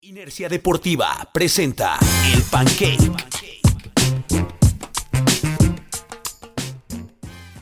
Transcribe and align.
Inercia 0.00 0.48
Deportiva 0.48 1.28
presenta 1.34 1.98
El 2.32 2.40
Pancake. 2.42 3.10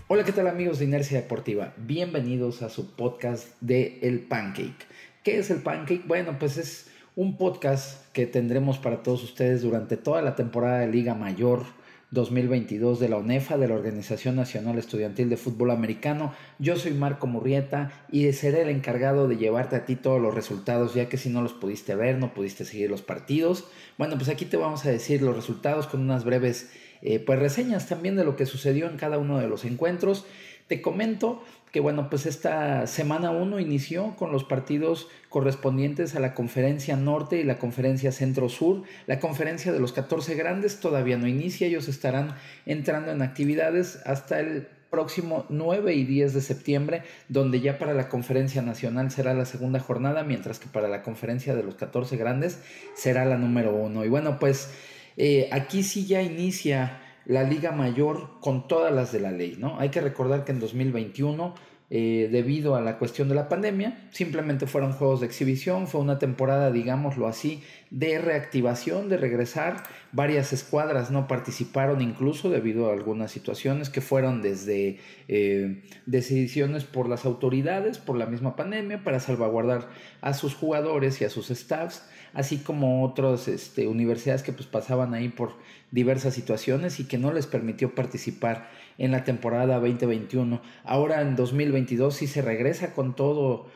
Hola, 0.07 0.23
¿qué 0.23 0.33
tal 0.33 0.47
amigos 0.47 0.79
de 0.79 0.85
Inercia 0.85 1.23
Deportiva? 1.23 1.73
Bienvenidos 1.79 2.61
a 2.61 2.69
su 2.69 2.95
podcast 2.95 3.49
de 3.63 4.01
El 4.03 4.21
Pancake. 4.21 4.87
¿Qué 5.25 5.39
es 5.39 5.49
El 5.49 5.63
Pancake? 5.63 6.03
Bueno, 6.07 6.39
pues 6.39 6.59
es 6.59 6.89
un 7.15 7.39
podcast 7.39 8.07
que 8.13 8.27
tendremos 8.27 8.77
para 8.77 9.03
todos 9.03 9.25
ustedes 9.25 9.63
durante 9.63 9.97
toda 9.97 10.21
la 10.21 10.35
temporada 10.35 10.81
de 10.81 10.89
Liga 10.89 11.15
Mayor 11.15 11.65
2022 12.11 13.01
de 13.01 13.09
la 13.09 13.17
UNEFA, 13.17 13.59
de 13.59 13.69
la 13.69 13.75
Organización 13.75 14.37
Nacional 14.37 14.79
Estudiantil 14.79 15.29
de 15.29 15.37
Fútbol 15.37 15.71
Americano. 15.71 16.33
Yo 16.59 16.77
soy 16.77 16.93
Marco 16.93 17.27
Murrieta 17.27 17.91
y 18.11 18.33
seré 18.33 18.63
el 18.63 18.69
encargado 18.69 19.27
de 19.29 19.37
llevarte 19.37 19.77
a 19.77 19.85
ti 19.85 19.97
todos 19.97 20.21
los 20.21 20.35
resultados, 20.35 20.95
ya 20.95 21.09
que 21.09 21.17
si 21.17 21.31
no 21.31 21.43
los 21.43 21.53
pudiste 21.53 21.95
ver, 21.95 22.19
no 22.19 22.33
pudiste 22.33 22.65
seguir 22.65 22.91
los 22.91 23.03
partidos. 23.03 23.65
Bueno, 23.99 24.17
pues 24.17 24.29
aquí 24.29 24.45
te 24.45 24.57
vamos 24.57 24.87
a 24.87 24.91
decir 24.91 25.21
los 25.23 25.35
resultados 25.35 25.87
con 25.87 26.01
unas 26.01 26.25
breves 26.25 26.71
eh, 27.03 27.19
pues 27.19 27.39
reseñas 27.39 27.89
también 27.89 28.17
de 28.17 28.25
lo 28.25 28.37
que 28.37 28.47
sucedió 28.47 28.89
en 28.89 28.97
cada 28.97 29.19
uno 29.19 29.39
de 29.39 29.49
los 29.49 29.65
encuentros. 29.65 30.27
Te 30.67 30.83
comento 30.83 31.43
que 31.77 31.81
bueno, 31.81 32.09
pues 32.09 32.25
esta 32.25 32.87
semana 32.87 33.33
1 33.33 33.61
inició 33.61 34.17
con 34.17 34.33
los 34.33 34.45
partidos 34.45 35.09
correspondientes 35.29 36.15
a 36.15 36.21
la 36.21 36.33
conferencia 36.33 36.97
norte 36.97 37.39
y 37.39 37.45
la 37.45 37.59
conferencia 37.59 38.13
centro-sur. 38.13 38.85
La 39.07 39.21
conferencia 39.21 39.75
de 39.75 39.79
los 39.79 39.93
14 39.93 40.37
grandes 40.37 40.81
todavía 40.81 41.19
no 41.19 41.29
inicia, 41.29 41.67
ellos 41.67 41.87
estarán 41.89 42.35
entrando 42.65 43.13
en 43.13 43.21
actividades 43.21 44.01
hasta 44.07 44.41
el 44.41 44.69
próximo 44.89 45.45
9 45.51 45.93
y 45.93 46.05
10 46.05 46.33
de 46.33 46.41
septiembre, 46.41 47.03
donde 47.29 47.61
ya 47.61 47.77
para 47.77 47.93
la 47.93 48.09
conferencia 48.09 48.63
nacional 48.63 49.11
será 49.11 49.35
la 49.35 49.45
segunda 49.45 49.79
jornada, 49.79 50.25
mientras 50.25 50.59
que 50.59 50.69
para 50.69 50.89
la 50.89 51.03
conferencia 51.03 51.55
de 51.55 51.63
los 51.63 51.75
14 51.75 52.17
grandes 52.17 52.59
será 52.95 53.27
la 53.27 53.37
número 53.37 53.75
1. 53.75 54.03
Y 54.03 54.09
bueno, 54.09 54.39
pues 54.39 54.71
eh, 55.19 55.51
aquí 55.53 55.83
sí 55.83 56.07
ya 56.07 56.23
inicia 56.23 57.03
la 57.27 57.43
Liga 57.43 57.73
Mayor 57.73 58.41
con 58.41 58.69
todas 58.69 58.95
las 58.95 59.13
de 59.13 59.21
la 59.21 59.33
ley, 59.33 59.57
¿no? 59.59 59.79
Hay 59.81 59.91
que 59.91 60.01
recordar 60.01 60.45
que 60.45 60.53
en 60.53 60.61
2021 60.61 61.55
eh, 61.89 62.29
debido 62.33 62.75
a 62.75 62.81
la 62.81 62.99
cuestión 62.99 63.29
de 63.29 63.35
la 63.35 63.49
pandemia. 63.49 64.09
Simplemente 64.11 64.67
fueron 64.67 64.93
juegos 64.93 65.21
de 65.21 65.27
exhibición, 65.27 65.87
fue 65.87 66.01
una 66.01 66.19
temporada, 66.19 66.71
digámoslo 66.73 67.29
así, 67.29 67.63
de 67.91 68.19
reactivación, 68.19 69.09
de 69.09 69.17
regresar. 69.17 69.85
Varias 70.13 70.53
escuadras 70.53 71.11
no 71.11 71.29
participaron 71.29 72.01
incluso 72.01 72.51
debido 72.51 72.89
a 72.89 72.93
algunas 72.93 73.31
situaciones 73.31 73.91
que 73.91 74.01
fueron 74.01 74.43
desde 74.43 74.99
eh, 75.29 75.83
decisiones 76.07 76.85
por 76.85 77.09
las 77.09 77.25
autoridades, 77.25 77.99
por 77.99 78.17
la 78.17 78.27
misma 78.27 78.57
pandemia, 78.57 79.05
para 79.05 79.21
salvaguardar 79.21 79.89
a 80.21 80.35
sus 80.35 80.55
jugadores 80.55 81.21
y 81.21 81.25
a 81.25 81.31
sus 81.31 81.49
staffs, 81.49 82.09
así 82.33 82.59
como 82.59 83.05
otras 83.05 83.49
este, 83.49 83.89
universidades 83.89 84.43
que 84.43 84.53
pues 84.53 84.67
pasaban 84.67 85.15
ahí 85.15 85.29
por 85.29 85.55
diversas 85.91 86.35
situaciones 86.35 86.99
y 87.01 87.05
que 87.05 87.19
no 87.19 87.33
les 87.33 87.47
permitió 87.47 87.95
participar 87.95 88.69
en 88.99 89.13
la 89.13 89.25
temporada 89.25 89.79
2021. 89.79 90.61
Ahora 90.85 91.21
en 91.21 91.37
2022 91.37 92.15
sí 92.15 92.27
se 92.27 92.43
regresa 92.43 92.95
con 92.95 93.15
todo 93.15 93.67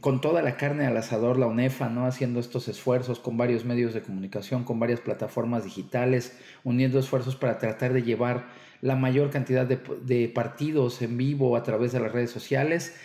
con 0.00 0.20
toda 0.20 0.42
la 0.42 0.56
carne 0.56 0.86
al 0.86 0.96
asador 0.96 1.38
la 1.38 1.46
UNEFA, 1.46 1.88
¿no? 1.88 2.06
Haciendo 2.06 2.40
estos 2.40 2.68
esfuerzos 2.68 3.20
con 3.20 3.36
varios 3.36 3.64
medios 3.64 3.94
de 3.94 4.02
comunicación, 4.02 4.64
con 4.64 4.78
varias 4.78 5.00
plataformas 5.00 5.64
digitales, 5.64 6.36
uniendo 6.64 6.98
esfuerzos 6.98 7.36
para 7.36 7.58
tratar 7.58 7.92
de 7.92 8.02
llevar 8.02 8.46
la 8.80 8.96
mayor 8.96 9.30
cantidad 9.30 9.66
de, 9.66 9.78
de 10.02 10.28
partidos 10.28 11.00
en 11.02 11.16
vivo 11.16 11.56
a 11.56 11.62
través 11.62 11.92
de 11.92 12.00
las 12.00 12.12
redes 12.12 12.30
sociales. 12.30 12.96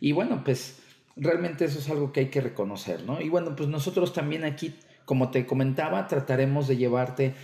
Y 0.00 0.12
bueno, 0.12 0.42
pues 0.44 0.80
realmente 1.16 1.64
eso 1.64 1.78
es 1.78 1.88
algo 1.90 2.12
que 2.12 2.20
hay 2.20 2.26
que 2.26 2.40
reconocer, 2.40 3.04
¿no? 3.04 3.20
Y 3.20 3.28
bueno, 3.28 3.54
pues 3.54 3.68
nosotros 3.68 4.12
también 4.12 4.44
aquí 4.44 4.74
como 5.04 5.30
te 5.30 5.46
comentaba, 5.46 6.06
trataremos 6.06 6.68
de 6.68 6.76
llevarte 6.76 7.34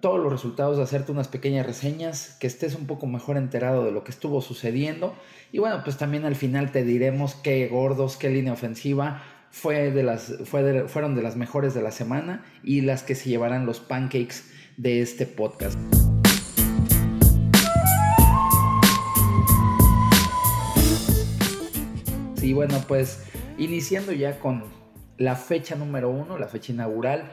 todos 0.00 0.18
los 0.18 0.32
resultados, 0.32 0.76
de 0.76 0.82
hacerte 0.82 1.12
unas 1.12 1.28
pequeñas 1.28 1.66
reseñas, 1.66 2.36
que 2.40 2.46
estés 2.46 2.74
un 2.74 2.86
poco 2.86 3.06
mejor 3.06 3.36
enterado 3.36 3.84
de 3.84 3.92
lo 3.92 4.04
que 4.04 4.10
estuvo 4.10 4.40
sucediendo. 4.40 5.14
Y 5.52 5.58
bueno, 5.58 5.82
pues 5.84 5.96
también 5.96 6.24
al 6.24 6.36
final 6.36 6.72
te 6.72 6.84
diremos 6.84 7.34
qué 7.34 7.66
gordos, 7.68 8.16
qué 8.16 8.30
línea 8.30 8.52
ofensiva 8.52 9.22
fue 9.50 9.92
de 9.92 10.02
las, 10.02 10.34
fue 10.44 10.88
fueron 10.88 11.14
de 11.14 11.22
las 11.22 11.36
mejores 11.36 11.74
de 11.74 11.82
la 11.82 11.92
semana 11.92 12.44
y 12.64 12.80
las 12.80 13.04
que 13.04 13.14
se 13.14 13.28
llevarán 13.28 13.66
los 13.66 13.78
pancakes 13.78 14.42
de 14.76 15.00
este 15.00 15.26
podcast. 15.26 15.78
Y 22.42 22.52
bueno, 22.52 22.82
pues 22.88 23.22
iniciando 23.56 24.12
ya 24.12 24.38
con 24.40 24.64
la 25.18 25.36
fecha 25.36 25.76
número 25.76 26.10
uno, 26.10 26.38
la 26.38 26.48
fecha 26.48 26.72
inaugural. 26.72 27.30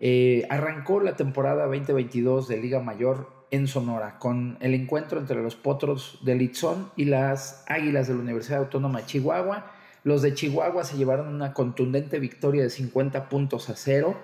Eh, 0.00 0.46
arrancó 0.48 1.00
la 1.00 1.16
temporada 1.16 1.66
2022 1.66 2.48
de 2.48 2.56
Liga 2.56 2.80
Mayor 2.80 3.28
en 3.50 3.66
Sonora 3.66 4.18
con 4.18 4.56
el 4.60 4.74
encuentro 4.74 5.18
entre 5.18 5.42
los 5.42 5.56
Potros 5.56 6.20
de 6.22 6.34
Litzón 6.36 6.90
y 6.96 7.04
las 7.04 7.64
Águilas 7.68 8.08
de 8.08 8.14
la 8.14 8.20
Universidad 8.20 8.60
Autónoma 8.60 9.00
de 9.00 9.06
Chihuahua. 9.06 9.70
Los 10.04 10.22
de 10.22 10.32
Chihuahua 10.32 10.84
se 10.84 10.96
llevaron 10.96 11.28
una 11.28 11.52
contundente 11.52 12.18
victoria 12.18 12.62
de 12.62 12.70
50 12.70 13.28
puntos 13.28 13.68
a 13.68 13.76
cero. 13.76 14.16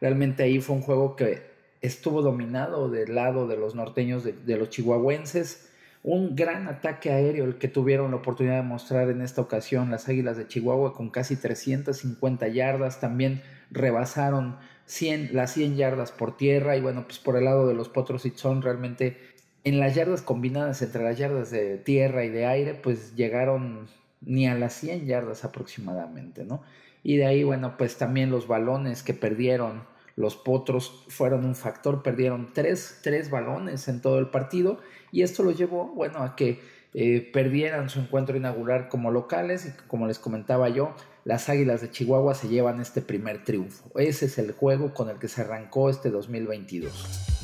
Realmente 0.00 0.44
ahí 0.44 0.60
fue 0.60 0.76
un 0.76 0.82
juego 0.82 1.16
que 1.16 1.42
estuvo 1.80 2.22
dominado 2.22 2.88
del 2.88 3.14
lado 3.14 3.48
de 3.48 3.56
los 3.56 3.74
norteños 3.74 4.22
de, 4.22 4.32
de 4.32 4.56
los 4.56 4.70
chihuahuenses 4.70 5.70
un 6.04 6.36
gran 6.36 6.68
ataque 6.68 7.10
aéreo 7.10 7.46
el 7.46 7.56
que 7.56 7.66
tuvieron 7.66 8.10
la 8.10 8.18
oportunidad 8.18 8.56
de 8.56 8.62
mostrar 8.62 9.08
en 9.08 9.22
esta 9.22 9.40
ocasión 9.40 9.90
las 9.90 10.06
Águilas 10.06 10.36
de 10.36 10.46
Chihuahua 10.46 10.92
con 10.92 11.08
casi 11.08 11.34
350 11.34 12.46
yardas, 12.48 13.00
también 13.00 13.42
rebasaron 13.70 14.58
100, 14.84 15.30
las 15.32 15.54
100 15.54 15.76
yardas 15.76 16.12
por 16.12 16.36
tierra 16.36 16.76
y 16.76 16.82
bueno, 16.82 17.04
pues 17.04 17.18
por 17.18 17.38
el 17.38 17.44
lado 17.44 17.66
de 17.66 17.72
los 17.72 17.88
Potros 17.88 18.26
y 18.26 18.30
son 18.36 18.60
realmente 18.60 19.16
en 19.64 19.80
las 19.80 19.94
yardas 19.94 20.20
combinadas 20.20 20.82
entre 20.82 21.02
las 21.02 21.16
yardas 21.16 21.50
de 21.50 21.78
tierra 21.78 22.22
y 22.26 22.28
de 22.28 22.44
aire, 22.44 22.74
pues 22.74 23.16
llegaron 23.16 23.88
ni 24.20 24.46
a 24.46 24.54
las 24.54 24.74
100 24.74 25.06
yardas 25.06 25.42
aproximadamente, 25.42 26.44
¿no? 26.44 26.62
Y 27.02 27.16
de 27.16 27.24
ahí, 27.24 27.44
bueno, 27.44 27.78
pues 27.78 27.96
también 27.96 28.30
los 28.30 28.46
balones 28.46 29.02
que 29.02 29.14
perdieron 29.14 29.84
los 30.16 30.36
Potros 30.36 31.04
fueron 31.08 31.44
un 31.44 31.54
factor, 31.54 32.02
perdieron 32.02 32.52
tres, 32.52 33.00
tres 33.02 33.30
balones 33.30 33.88
en 33.88 34.00
todo 34.00 34.18
el 34.18 34.28
partido 34.28 34.78
y 35.10 35.22
esto 35.22 35.42
los 35.42 35.56
llevó, 35.58 35.86
bueno, 35.86 36.22
a 36.22 36.36
que 36.36 36.60
eh, 36.94 37.28
perdieran 37.32 37.90
su 37.90 37.98
encuentro 37.98 38.36
inaugural 38.36 38.88
como 38.88 39.10
locales 39.10 39.66
y 39.66 39.72
como 39.88 40.06
les 40.06 40.20
comentaba 40.20 40.68
yo, 40.68 40.94
las 41.24 41.48
Águilas 41.48 41.80
de 41.80 41.90
Chihuahua 41.90 42.34
se 42.34 42.48
llevan 42.48 42.80
este 42.80 43.02
primer 43.02 43.42
triunfo. 43.42 43.90
Ese 43.98 44.26
es 44.26 44.38
el 44.38 44.52
juego 44.52 44.94
con 44.94 45.08
el 45.08 45.18
que 45.18 45.26
se 45.26 45.40
arrancó 45.40 45.90
este 45.90 46.10
2022. 46.10 47.34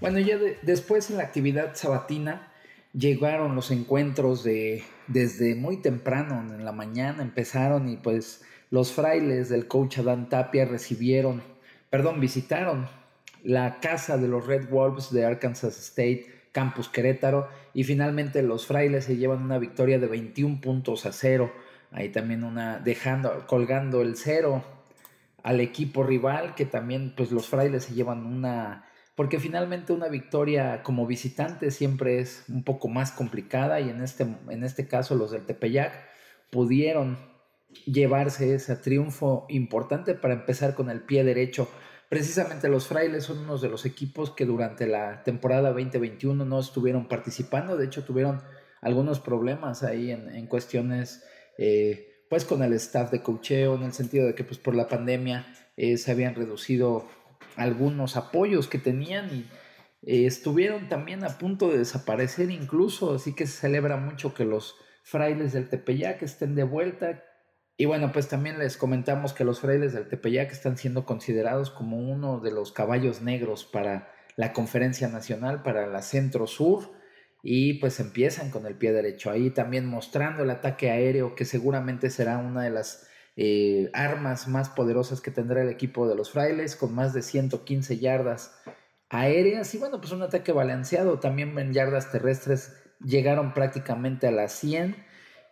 Bueno, 0.00 0.18
ya 0.18 0.38
después 0.62 1.10
en 1.10 1.16
la 1.16 1.24
actividad 1.24 1.74
sabatina 1.74 2.52
llegaron 2.92 3.54
los 3.54 3.70
encuentros 3.70 4.44
de 4.44 4.82
desde 5.08 5.54
muy 5.54 5.78
temprano 5.78 6.40
en 6.40 6.64
la 6.64 6.72
mañana 6.72 7.22
empezaron 7.22 7.88
y 7.88 7.96
pues 7.96 8.44
los 8.70 8.92
frailes 8.92 9.48
del 9.48 9.66
coach 9.66 9.98
Adán 9.98 10.28
Tapia 10.28 10.66
recibieron, 10.66 11.42
perdón, 11.90 12.20
visitaron 12.20 12.86
la 13.42 13.80
casa 13.80 14.18
de 14.18 14.28
los 14.28 14.46
Red 14.46 14.68
Wolves 14.68 15.10
de 15.10 15.24
Arkansas 15.24 15.78
State, 15.78 16.26
Campus 16.52 16.88
Querétaro, 16.88 17.48
y 17.72 17.84
finalmente 17.84 18.42
los 18.42 18.66
frailes 18.66 19.04
se 19.04 19.16
llevan 19.16 19.42
una 19.42 19.58
victoria 19.58 19.98
de 19.98 20.06
21 20.06 20.60
puntos 20.60 21.06
a 21.06 21.12
cero. 21.12 21.52
Ahí 21.90 22.10
también 22.10 22.44
una, 22.44 22.78
dejando, 22.78 23.46
colgando 23.46 24.02
el 24.02 24.16
cero 24.16 24.64
al 25.42 25.60
equipo 25.60 26.02
rival, 26.02 26.54
que 26.54 26.66
también 26.66 27.14
pues 27.16 27.30
los 27.30 27.48
frailes 27.48 27.84
se 27.84 27.94
llevan 27.94 28.26
una 28.26 28.87
porque 29.18 29.40
finalmente 29.40 29.92
una 29.92 30.06
victoria 30.06 30.84
como 30.84 31.04
visitante 31.04 31.72
siempre 31.72 32.20
es 32.20 32.44
un 32.48 32.62
poco 32.62 32.86
más 32.86 33.10
complicada 33.10 33.80
y 33.80 33.90
en 33.90 34.00
este, 34.00 34.22
en 34.48 34.62
este 34.62 34.86
caso 34.86 35.16
los 35.16 35.32
del 35.32 35.44
Tepeyac 35.44 35.92
pudieron 36.50 37.18
llevarse 37.84 38.54
ese 38.54 38.76
triunfo 38.76 39.44
importante 39.48 40.14
para 40.14 40.34
empezar 40.34 40.76
con 40.76 40.88
el 40.88 41.00
pie 41.00 41.24
derecho. 41.24 41.68
Precisamente 42.08 42.68
los 42.68 42.86
frailes 42.86 43.24
son 43.24 43.38
unos 43.38 43.60
de 43.60 43.68
los 43.68 43.86
equipos 43.86 44.30
que 44.30 44.46
durante 44.46 44.86
la 44.86 45.24
temporada 45.24 45.70
2021 45.70 46.44
no 46.44 46.60
estuvieron 46.60 47.08
participando, 47.08 47.76
de 47.76 47.86
hecho 47.86 48.04
tuvieron 48.04 48.40
algunos 48.80 49.18
problemas 49.18 49.82
ahí 49.82 50.12
en, 50.12 50.46
cuestiones 50.46 51.24
eh, 51.58 52.22
pues 52.30 52.44
con 52.44 52.62
el 52.62 52.72
staff 52.74 53.10
de 53.10 53.20
cocheo, 53.20 53.74
en 53.74 53.82
el 53.82 53.92
sentido 53.94 54.28
de 54.28 54.36
que 54.36 54.44
pues 54.44 54.60
por 54.60 54.76
la 54.76 54.86
pandemia 54.86 55.44
eh, 55.76 55.96
se 55.96 56.12
habían 56.12 56.36
reducido 56.36 57.08
algunos 57.56 58.16
apoyos 58.16 58.68
que 58.68 58.78
tenían 58.78 59.28
y 59.34 59.46
eh, 60.02 60.26
estuvieron 60.26 60.88
también 60.88 61.24
a 61.24 61.38
punto 61.38 61.70
de 61.70 61.78
desaparecer 61.78 62.50
incluso, 62.50 63.14
así 63.14 63.34
que 63.34 63.46
se 63.46 63.60
celebra 63.60 63.96
mucho 63.96 64.32
que 64.34 64.44
los 64.44 64.76
frailes 65.02 65.52
del 65.52 65.68
Tepeyac 65.68 66.22
estén 66.22 66.54
de 66.54 66.64
vuelta. 66.64 67.24
Y 67.76 67.86
bueno, 67.86 68.12
pues 68.12 68.28
también 68.28 68.58
les 68.58 68.76
comentamos 68.76 69.32
que 69.32 69.44
los 69.44 69.60
frailes 69.60 69.92
del 69.92 70.08
Tepeyac 70.08 70.50
están 70.52 70.76
siendo 70.76 71.04
considerados 71.04 71.70
como 71.70 71.98
uno 71.98 72.40
de 72.40 72.52
los 72.52 72.72
caballos 72.72 73.22
negros 73.22 73.64
para 73.64 74.12
la 74.36 74.52
conferencia 74.52 75.08
nacional, 75.08 75.62
para 75.62 75.86
la 75.86 76.02
Centro 76.02 76.46
Sur. 76.46 76.96
y 77.42 77.74
pues 77.74 78.00
empiezan 78.00 78.50
con 78.50 78.66
el 78.66 78.74
pie 78.76 78.92
derecho. 78.92 79.30
Ahí 79.30 79.50
también 79.50 79.86
mostrando 79.86 80.42
el 80.42 80.50
ataque 80.50 80.90
aéreo, 80.90 81.34
que 81.36 81.44
seguramente 81.44 82.10
será 82.10 82.38
una 82.38 82.62
de 82.64 82.70
las 82.70 83.07
eh, 83.40 83.88
armas 83.92 84.48
más 84.48 84.68
poderosas 84.68 85.20
que 85.20 85.30
tendrá 85.30 85.62
el 85.62 85.68
equipo 85.68 86.08
de 86.08 86.16
los 86.16 86.32
frailes, 86.32 86.74
con 86.74 86.92
más 86.92 87.14
de 87.14 87.22
115 87.22 87.98
yardas 87.98 88.52
aéreas 89.10 89.72
y 89.76 89.78
bueno, 89.78 90.00
pues 90.00 90.10
un 90.10 90.22
ataque 90.22 90.50
balanceado. 90.50 91.20
También 91.20 91.56
en 91.56 91.72
yardas 91.72 92.10
terrestres 92.10 92.74
llegaron 92.98 93.54
prácticamente 93.54 94.26
a 94.26 94.32
las 94.32 94.54
100 94.54 94.96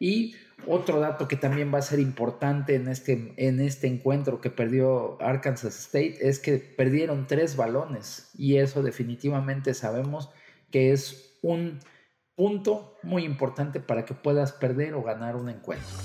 y 0.01 0.35
otro 0.67 0.99
dato 0.99 1.29
que 1.29 1.37
también 1.37 1.73
va 1.73 1.79
a 1.79 1.83
ser 1.83 2.01
importante 2.01 2.75
en 2.75 2.89
este, 2.89 3.35
en 3.37 3.61
este 3.61 3.87
encuentro 3.87 4.41
que 4.41 4.51
perdió 4.51 5.23
Arkansas 5.23 5.79
State 5.79 6.29
es 6.29 6.41
que 6.41 6.57
perdieron 6.57 7.29
tres 7.29 7.55
balones 7.55 8.31
y 8.37 8.57
eso 8.57 8.83
definitivamente 8.83 9.75
sabemos 9.75 10.29
que 10.73 10.91
es 10.91 11.39
un 11.41 11.79
punto 12.35 12.97
muy 13.05 13.23
importante 13.23 13.79
para 13.79 14.05
que 14.05 14.15
puedas 14.15 14.51
perder 14.51 14.95
o 14.95 15.05
ganar 15.05 15.37
un 15.37 15.51
encuentro. 15.51 15.97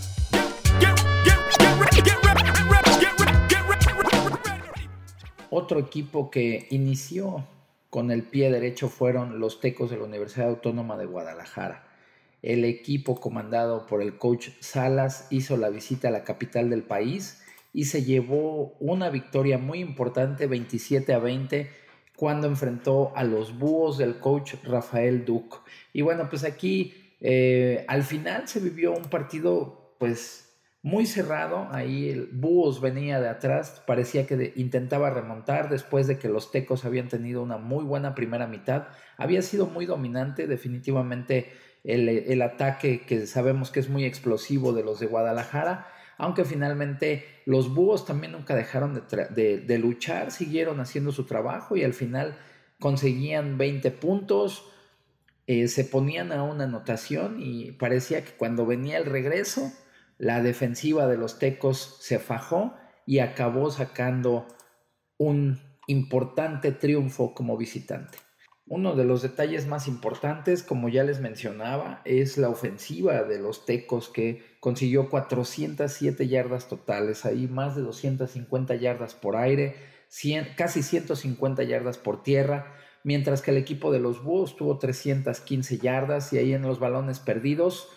Otro 5.50 5.80
equipo 5.80 6.32
que 6.32 6.68
inició 6.70 7.46
con 7.90 8.10
el 8.10 8.24
pie 8.24 8.50
derecho 8.50 8.88
fueron 8.88 9.40
los 9.40 9.60
Tecos 9.60 9.90
de 9.90 9.98
la 9.98 10.06
Universidad 10.06 10.48
Autónoma 10.48 10.98
de 10.98 11.06
Guadalajara. 11.06 11.84
El 12.42 12.64
equipo 12.64 13.20
comandado 13.20 13.86
por 13.86 14.02
el 14.02 14.18
coach 14.18 14.50
Salas 14.62 15.28
hizo 15.30 15.58
la 15.58 15.70
visita 15.70 16.08
a 16.08 16.12
la 16.12 16.24
capital 16.24 16.70
del 16.70 16.84
país 16.84 17.44
y 17.74 17.86
se 17.86 18.04
llevó 18.04 18.76
una 18.80 19.10
victoria 19.10 19.58
muy 19.58 19.80
importante 19.80 20.48
27 20.48 21.14
a 21.14 21.20
20 21.20 21.70
cuando 22.16 22.48
enfrentó 22.48 23.12
a 23.16 23.24
los 23.24 23.58
búhos 23.58 23.98
del 23.98 24.20
coach 24.20 24.56
Rafael 24.64 25.26
Duke. 25.26 25.58
Y 25.92 26.02
bueno, 26.02 26.30
pues 26.30 26.44
aquí 26.44 26.94
eh, 27.20 27.84
al 27.88 28.04
final 28.04 28.48
se 28.48 28.60
vivió 28.60 28.94
un 28.94 29.06
partido 29.06 29.96
pues 30.00 30.51
muy 30.84 31.06
cerrado. 31.06 31.68
Ahí 31.72 32.10
el 32.10 32.28
Búhos 32.32 32.82
venía 32.82 33.20
de 33.20 33.30
atrás, 33.30 33.84
parecía 33.86 34.26
que 34.26 34.54
intentaba 34.56 35.10
remontar 35.10 35.70
después 35.70 36.08
de 36.08 36.18
que 36.18 36.30
los 36.30 36.52
Tecos 36.52 36.86
habían 36.86 37.08
tenido 37.08 37.42
una 37.44 37.58
muy 37.58 37.84
buena 37.84 38.16
primera 38.16 38.48
mitad. 38.48 38.88
Había 39.18 39.42
sido 39.42 39.68
muy 39.68 39.86
dominante, 39.86 40.48
definitivamente 40.48 41.52
el, 41.84 42.42
ataque 42.42 43.02
que 43.06 43.26
sabemos 43.28 43.72
que 43.72 43.80
es 43.80 43.90
muy 43.90 44.06
explosivo 44.06 44.74
de 44.74 44.84
los 44.84 45.00
de 45.00 45.08
Guadalajara. 45.08 45.88
Aunque 46.18 46.46
finalmente 46.46 47.26
los 47.46 47.74
búhos 47.74 48.06
también 48.06 48.34
nunca 48.34 48.56
dejaron 48.56 49.04
de, 49.10 49.78
luchar, 49.80 50.32
siguieron 50.32 50.80
haciendo 50.80 51.12
su 51.12 51.26
trabajo 51.26 51.76
y 51.76 51.84
al 51.84 51.94
final 51.94 52.38
conseguían 52.80 53.58
20 53.58 53.90
puntos, 53.92 54.66
eh, 55.48 55.68
se 55.68 55.84
ponían 55.84 56.32
a 56.32 56.44
una 56.44 56.66
anotación 56.66 57.38
y 57.40 57.72
parecía 57.72 58.24
que 58.24 58.32
cuando 58.34 58.68
venía 58.68 58.98
el 58.98 59.06
regreso, 59.06 59.72
la 60.22 60.44
defensiva 60.44 61.08
de 61.08 61.18
los 61.18 61.40
Tecos 61.40 61.98
se 62.00 62.20
fajó 62.20 62.76
y 63.08 63.18
acabó 63.18 63.72
sacando 63.72 64.46
un 65.18 65.60
importante 65.88 66.72
triunfo 66.72 67.34
como 67.34 67.58
visitante. 67.58 68.20
Uno 68.68 68.96
de 68.96 69.04
los 69.04 69.24
detalles 69.24 69.66
más 69.66 69.88
importantes, 69.88 70.62
como 70.62 70.90
ya 70.90 71.04
les 71.04 71.22
mencionaba, 71.22 72.04
es 72.06 72.38
la 72.38 72.50
ofensiva 72.50 73.24
de 73.24 73.40
los 73.40 73.66
Tecos 73.66 74.10
que 74.10 74.44
consiguió 74.60 75.10
407 75.10 76.28
yardas 76.28 76.68
totales, 76.68 77.26
ahí 77.26 77.48
más 77.48 77.76
de 77.76 77.82
250 77.82 78.76
yardas 78.76 79.16
por 79.16 79.36
aire, 79.36 79.76
casi 80.56 80.84
150 80.84 81.64
yardas 81.64 81.98
por 81.98 82.22
tierra, 82.22 82.76
mientras 83.04 83.42
que 83.42 83.50
el 83.50 83.58
equipo 83.58 83.92
de 83.92 84.00
los 84.00 84.24
Búhos 84.24 84.56
tuvo 84.56 84.78
315 84.78 85.80
yardas 85.80 86.32
y 86.32 86.38
ahí 86.38 86.54
en 86.54 86.62
los 86.62 86.80
balones 86.80 87.20
perdidos 87.20 87.90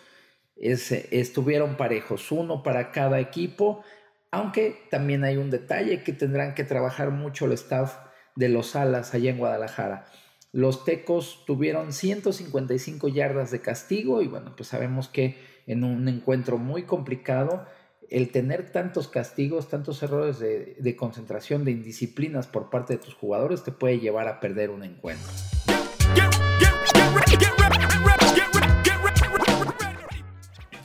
estuvieron 0.57 1.77
parejos, 1.77 2.31
uno 2.33 2.63
para 2.63 2.93
cada 2.93 3.21
equipo, 3.21 3.83
aunque 4.31 4.77
también 4.91 5.25
hay 5.25 5.37
un 5.37 5.51
detalle 5.51 6.03
que 6.03 6.13
tendrán 6.13 6.55
que 6.55 6.65
trabajar 6.65 7.11
mucho 7.11 7.47
el 7.47 7.53
staff 7.53 7.97
de 8.37 8.49
los 8.49 8.75
alas 8.77 9.15
allá 9.15 9.31
en 9.31 9.39
Guadalajara. 9.39 10.07
Los 10.53 10.85
tecos 10.85 11.45
tuvieron 11.47 11.93
155 11.93 13.09
yardas 13.09 13.51
de 13.51 13.61
castigo 13.61 14.23
y 14.23 14.29
bueno, 14.29 14.55
pues 14.57 14.69
sabemos 14.69 15.09
que 15.09 15.37
en 15.67 15.83
un 15.83 16.07
encuentro 16.09 16.59
muy 16.59 16.85
complicado, 16.85 17.67
el 18.11 18.31
tener 18.31 18.71
tantos 18.71 19.09
castigos, 19.09 19.69
tantos 19.69 20.03
errores 20.03 20.39
de, 20.39 20.77
de 20.79 20.97
concentración, 20.97 21.65
de 21.65 21.73
indisciplinas 21.73 22.47
por 22.47 22.71
parte 22.71 22.95
de 22.95 22.99
tus 23.01 23.15
jugadores 23.15 23.65
te 23.65 23.73
puede 23.73 23.99
llevar 23.99 24.29
a 24.29 24.41
perder 24.41 24.71
un 24.71 24.85
encuentro. 24.85 25.33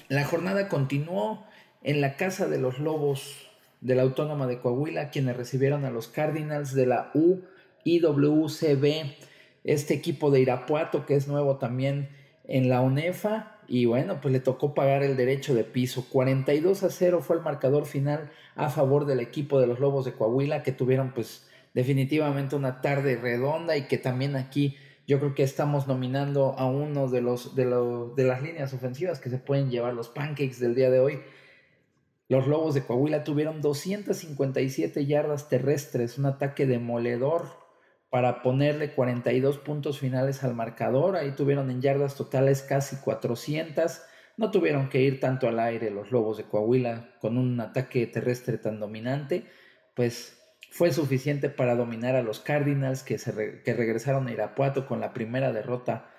La 0.10 0.26
jornada 0.26 0.68
continuó 0.70 1.46
en 1.84 2.02
la 2.02 2.16
casa 2.18 2.48
de 2.48 2.58
los 2.58 2.80
Lobos 2.80 3.48
de 3.80 3.94
la 3.94 4.02
Autónoma 4.02 4.48
de 4.48 4.58
Coahuila, 4.58 5.12
quienes 5.12 5.38
recibieron 5.38 5.86
a 5.86 5.92
los 5.92 6.08
Cardinals 6.08 6.74
de 6.74 6.88
la 6.88 7.12
UIWCB, 7.14 9.06
este 9.64 9.94
equipo 9.94 10.32
de 10.32 10.40
Irapuato 10.42 11.06
que 11.06 11.14
es 11.14 11.28
nuevo 11.28 11.58
también 11.58 12.10
en 12.48 12.70
la 12.70 12.82
UNEFA. 12.82 13.60
Y 13.68 13.86
bueno, 13.86 14.20
pues 14.20 14.32
le 14.32 14.40
tocó 14.40 14.74
pagar 14.74 15.04
el 15.04 15.16
derecho 15.16 15.54
de 15.54 15.64
piso. 15.64 16.08
42 16.10 16.82
a 16.82 16.90
0 16.90 17.22
fue 17.22 17.36
el 17.36 17.44
marcador 17.44 17.86
final 17.86 18.32
a 18.56 18.70
favor 18.70 19.06
del 19.06 19.20
equipo 19.20 19.62
de 19.62 19.68
los 19.68 19.80
Lobos 19.80 20.06
de 20.06 20.14
Coahuila, 20.14 20.64
que 20.64 20.72
tuvieron 20.72 21.14
pues 21.14 21.48
definitivamente 21.76 22.56
una 22.56 22.82
tarde 22.82 23.16
redonda 23.16 23.78
y 23.78 23.84
que 23.84 24.00
también 24.00 24.36
aquí 24.36 24.76
yo 25.10 25.18
creo 25.18 25.34
que 25.34 25.42
estamos 25.42 25.88
nominando 25.88 26.54
a 26.56 26.68
uno 26.68 27.10
de 27.10 27.22
los 27.22 27.56
de, 27.56 27.66
de 28.16 28.24
las 28.24 28.44
líneas 28.44 28.76
ofensivas 28.76 29.20
que 29.20 29.32
se 29.32 29.40
pueden 29.40 29.72
llevar 29.72 29.96
los 29.96 30.08
pancakes 30.08 30.60
del 30.60 30.76
día 30.76 30.92
de 30.92 31.00
hoy. 31.00 31.20
Los 32.28 32.46
Lobos 32.46 32.76
de 32.76 32.84
Coahuila 32.84 33.24
tuvieron 33.24 33.60
257 33.60 35.08
yardas 35.08 35.50
terrestres, 35.50 36.20
un 36.20 36.28
ataque 36.28 36.68
demoledor 36.68 37.48
para 38.12 38.44
ponerle 38.44 38.94
42 38.94 39.58
puntos 39.58 39.98
finales 39.98 40.44
al 40.44 40.54
marcador. 40.54 41.16
Ahí 41.16 41.32
tuvieron 41.32 41.72
en 41.72 41.82
yardas 41.82 42.14
totales 42.14 42.62
casi 42.62 42.98
400. 42.98 44.04
No 44.38 44.52
tuvieron 44.52 44.90
que 44.90 45.02
ir 45.02 45.20
tanto 45.20 45.48
al 45.48 45.60
aire 45.60 45.90
los 45.90 46.12
Lobos 46.12 46.38
de 46.38 46.44
Coahuila 46.44 47.16
con 47.20 47.40
un 47.40 47.60
ataque 47.60 48.06
terrestre 48.06 48.60
tan 48.60 48.80
dominante. 48.80 49.48
Pues 49.96 50.39
fue 50.72 50.94
suficiente 50.94 51.50
para 51.50 51.76
dominar 51.76 52.16
a 52.16 52.24
los 52.24 52.40
Cardinals 52.40 53.04
que, 53.04 53.18
se 53.18 53.32
regresaron 53.32 54.28
a 54.28 54.32
Irapuato 54.32 54.86
con 54.86 55.00
la 55.00 55.14
primera 55.14 55.52
derrota 55.52 56.12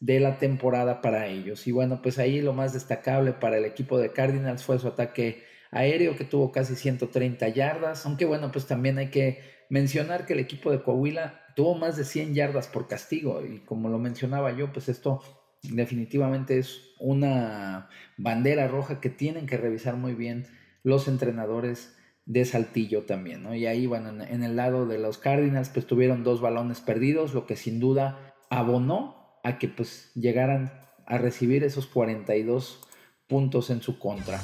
de 0.00 0.18
la 0.20 0.38
temporada 0.38 1.02
para 1.02 1.26
ellos. 1.26 1.66
Y 1.66 1.72
bueno, 1.72 2.00
pues 2.02 2.18
ahí 2.18 2.40
lo 2.40 2.52
más 2.52 2.72
destacable 2.72 3.32
para 3.32 3.58
el 3.58 3.64
equipo 3.64 3.98
de 3.98 4.12
Cardinals 4.12 4.64
fue 4.64 4.78
su 4.78 4.88
ataque 4.88 5.44
aéreo 5.70 6.16
que 6.16 6.24
tuvo 6.24 6.50
casi 6.50 6.74
130 6.74 7.48
yardas, 7.48 8.06
aunque 8.06 8.24
bueno, 8.24 8.50
pues 8.50 8.66
también 8.66 8.98
hay 8.98 9.08
que 9.08 9.40
mencionar 9.68 10.26
que 10.26 10.32
el 10.32 10.40
equipo 10.40 10.70
de 10.72 10.82
Coahuila 10.82 11.44
tuvo 11.54 11.74
más 11.74 11.96
de 11.96 12.04
100 12.04 12.34
yardas 12.34 12.66
por 12.66 12.88
castigo 12.88 13.44
y 13.44 13.60
como 13.60 13.88
lo 13.88 13.98
mencionaba 13.98 14.52
yo, 14.52 14.72
pues 14.72 14.88
esto 14.88 15.22
definitivamente 15.62 16.58
es 16.58 16.80
una 16.98 17.88
bandera 18.16 18.66
roja 18.66 19.00
que 19.00 19.10
tienen 19.10 19.46
que 19.46 19.58
revisar 19.58 19.96
muy 19.96 20.14
bien 20.14 20.46
los 20.82 21.06
entrenadores 21.06 21.96
de 22.30 22.44
Saltillo 22.44 23.02
también, 23.02 23.42
¿no? 23.42 23.56
Y 23.56 23.66
ahí, 23.66 23.88
bueno, 23.88 24.22
en, 24.22 24.44
el 24.44 24.54
lado 24.54 24.86
de 24.86 24.98
los 24.98 25.18
Cardinals, 25.18 25.68
pues 25.68 25.84
tuvieron 25.84 26.22
dos 26.22 26.40
balones 26.40 26.80
perdidos, 26.80 27.34
lo 27.34 27.44
que 27.44 27.56
sin 27.56 27.80
duda 27.80 28.36
abonó 28.50 29.40
a 29.42 29.58
que 29.58 29.66
pues 29.66 30.12
llegaran 30.14 30.72
a 31.06 31.18
recibir 31.18 31.64
esos 31.64 31.88
42 31.88 32.86
puntos 33.26 33.68
en 33.70 33.82
su 33.82 33.98
contra. 33.98 34.40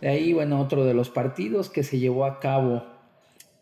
De 0.00 0.08
ahí, 0.08 0.32
bueno, 0.32 0.60
otro 0.60 0.84
de 0.84 0.94
los 0.94 1.10
partidos 1.10 1.70
que 1.70 1.84
se 1.84 2.00
llevó 2.00 2.24
a 2.24 2.40
cabo 2.40 2.84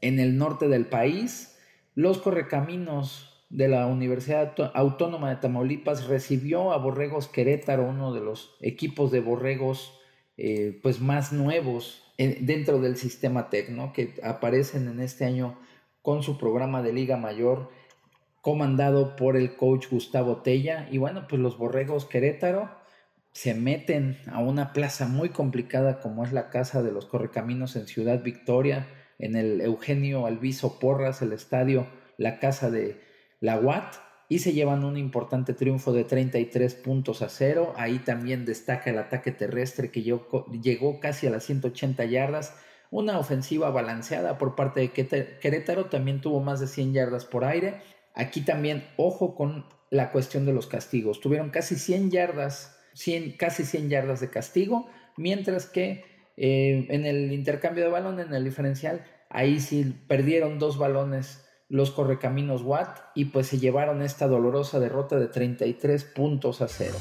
en 0.01 0.19
el 0.19 0.39
norte 0.39 0.69
del 0.69 0.87
país, 0.87 1.59
los 1.95 2.17
correcaminos 2.17 3.32
de 3.53 3.69
la 3.69 3.87
Universidad 3.87 4.55
Autónoma 4.75 5.29
de 5.29 5.37
Tamaulipas 5.37 6.07
recibió 6.07 6.73
a 6.73 6.79
Borregos 6.79 7.29
Querétaro, 7.29 7.85
uno 7.85 8.15
de 8.15 8.23
los 8.23 8.57
equipos 8.63 9.13
de 9.13 9.21
Borregos 9.21 10.01
eh, 10.39 10.81
pues 10.83 11.01
más 11.01 11.33
nuevos 11.33 12.03
dentro 12.17 12.81
del 12.81 12.97
sistema 12.97 13.51
Tecno, 13.51 13.93
que 13.93 14.15
aparecen 14.23 14.89
en 14.89 15.01
este 15.01 15.27
año 15.27 15.59
con 16.01 16.23
su 16.23 16.39
programa 16.39 16.83
de 16.83 16.95
Liga 16.95 17.19
Mayor 17.19 17.71
comandado 18.41 19.17
por 19.17 19.37
el 19.37 19.55
coach 19.57 19.87
Gustavo 19.91 20.39
Tella. 20.39 20.89
Y 20.91 20.97
bueno, 20.97 21.27
pues 21.29 21.41
los 21.41 21.59
Borregos 21.59 22.07
Querétaro 22.07 22.71
se 23.33 23.55
meten 23.55 24.17
a 24.31 24.41
una 24.41 24.73
plaza 24.73 25.09
muy 25.09 25.29
complicada 25.29 26.01
como 26.01 26.25
es 26.25 26.33
la 26.33 26.49
Casa 26.49 26.83
de 26.83 26.93
los 26.93 27.05
Correcaminos 27.05 27.77
en 27.77 27.87
Ciudad 27.87 28.23
Victoria, 28.23 28.89
en 29.19 29.37
el 29.37 29.61
Eugenio 29.61 30.27
Alviso 30.27 30.79
Porras, 30.79 31.21
el 31.21 31.33
estadio, 31.33 31.87
la 32.17 32.39
casa 32.39 32.71
de 32.71 33.12
la 33.43 33.59
Watt 33.59 33.97
y 34.29 34.39
se 34.39 34.55
llevan 34.55 34.85
un 34.85 34.97
importante 34.97 35.53
triunfo 35.53 35.93
de 35.93 36.05
33 36.05 36.75
puntos 36.77 37.21
a 37.21 37.29
cero. 37.29 37.75
Ahí 37.77 37.99
también 37.99 38.47
destaca 38.47 38.89
el 38.89 38.97
ataque 38.97 39.33
terrestre 39.33 39.91
que 39.91 40.03
llegó, 40.03 41.01
casi 41.01 41.27
a 41.27 41.31
las 41.31 41.45
180 41.45 42.03
yardas. 42.07 42.57
una 42.91 43.19
ofensiva 43.19 43.71
balanceada 43.71 44.37
por 44.37 44.55
parte 44.55 44.81
de 44.81 44.91
Querétaro, 45.41 45.87
también 45.87 46.21
tuvo 46.21 46.41
más 46.41 46.61
de 46.61 46.67
100 46.67 46.93
yardas 46.93 47.25
por 47.25 47.45
aire. 47.45 47.81
Aquí 48.15 48.43
también, 48.43 48.85
ojo 48.97 49.35
con 49.35 49.67
la 49.91 50.13
cuestión 50.13 50.45
de 50.47 50.53
los 50.53 50.67
castigos. 50.67 51.21
Tuvieron 51.21 51.51
casi 51.51 51.77
100 51.77 52.11
yardas, 52.11 52.79
100, 52.95 53.37
casi 53.39 53.65
100 53.65 53.89
yardas 53.91 54.21
de 54.21 54.31
castigo, 54.31 54.89
mientras 55.17 55.67
que 55.67 56.05
eh, 56.37 56.87
en 56.91 57.07
el 57.07 57.33
intercambio 57.33 57.85
de 57.85 57.91
balón, 57.91 58.21
en 58.21 58.33
el 58.35 58.45
diferencial, 58.45 59.05
ahí 59.31 59.61
sí 59.61 59.95
perdieron 60.07 60.59
dos 60.59 60.79
balones 60.79 61.43
los 61.73 61.91
correcaminos 61.91 62.61
Watt 62.61 62.99
y 63.15 63.25
pues 63.25 63.47
se 63.47 63.59
llevaron 63.59 64.03
esta 64.03 64.29
dolorosa 64.29 64.79
derrota 64.79 65.19
de 65.19 65.27
33 65.27 66.05
puntos 66.05 66.61
a 66.61 66.69
cero. 66.69 66.99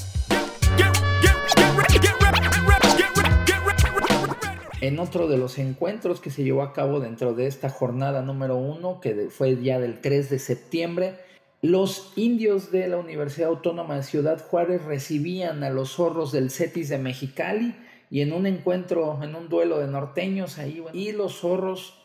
En 4.79 4.97
otro 4.99 5.27
de 5.27 5.37
los 5.37 5.59
encuentros 5.59 6.21
que 6.21 6.29
se 6.29 6.45
llevó 6.45 6.61
a 6.61 6.71
cabo 6.71 7.01
dentro 7.01 7.33
de 7.33 7.47
esta 7.47 7.69
jornada 7.69 8.21
número 8.21 8.55
uno, 8.55 9.01
que 9.01 9.27
fue 9.29 9.61
ya 9.61 9.77
del 9.77 9.99
3 9.99 10.29
de 10.29 10.39
septiembre, 10.39 11.15
los 11.61 12.13
indios 12.15 12.71
de 12.71 12.87
la 12.87 12.95
Universidad 12.95 13.49
Autónoma 13.49 13.97
de 13.97 14.03
Ciudad 14.03 14.41
Juárez 14.47 14.85
recibían 14.85 15.65
a 15.65 15.69
los 15.69 15.91
zorros 15.95 16.31
del 16.31 16.49
CETIS 16.49 16.87
de 16.87 16.97
Mexicali 16.97 17.75
y 18.09 18.21
en 18.21 18.31
un 18.31 18.45
encuentro, 18.45 19.21
en 19.21 19.35
un 19.35 19.49
duelo 19.49 19.79
de 19.79 19.87
norteños 19.87 20.59
ahí, 20.59 20.81
y 20.93 21.11
los 21.11 21.41
zorros 21.41 22.00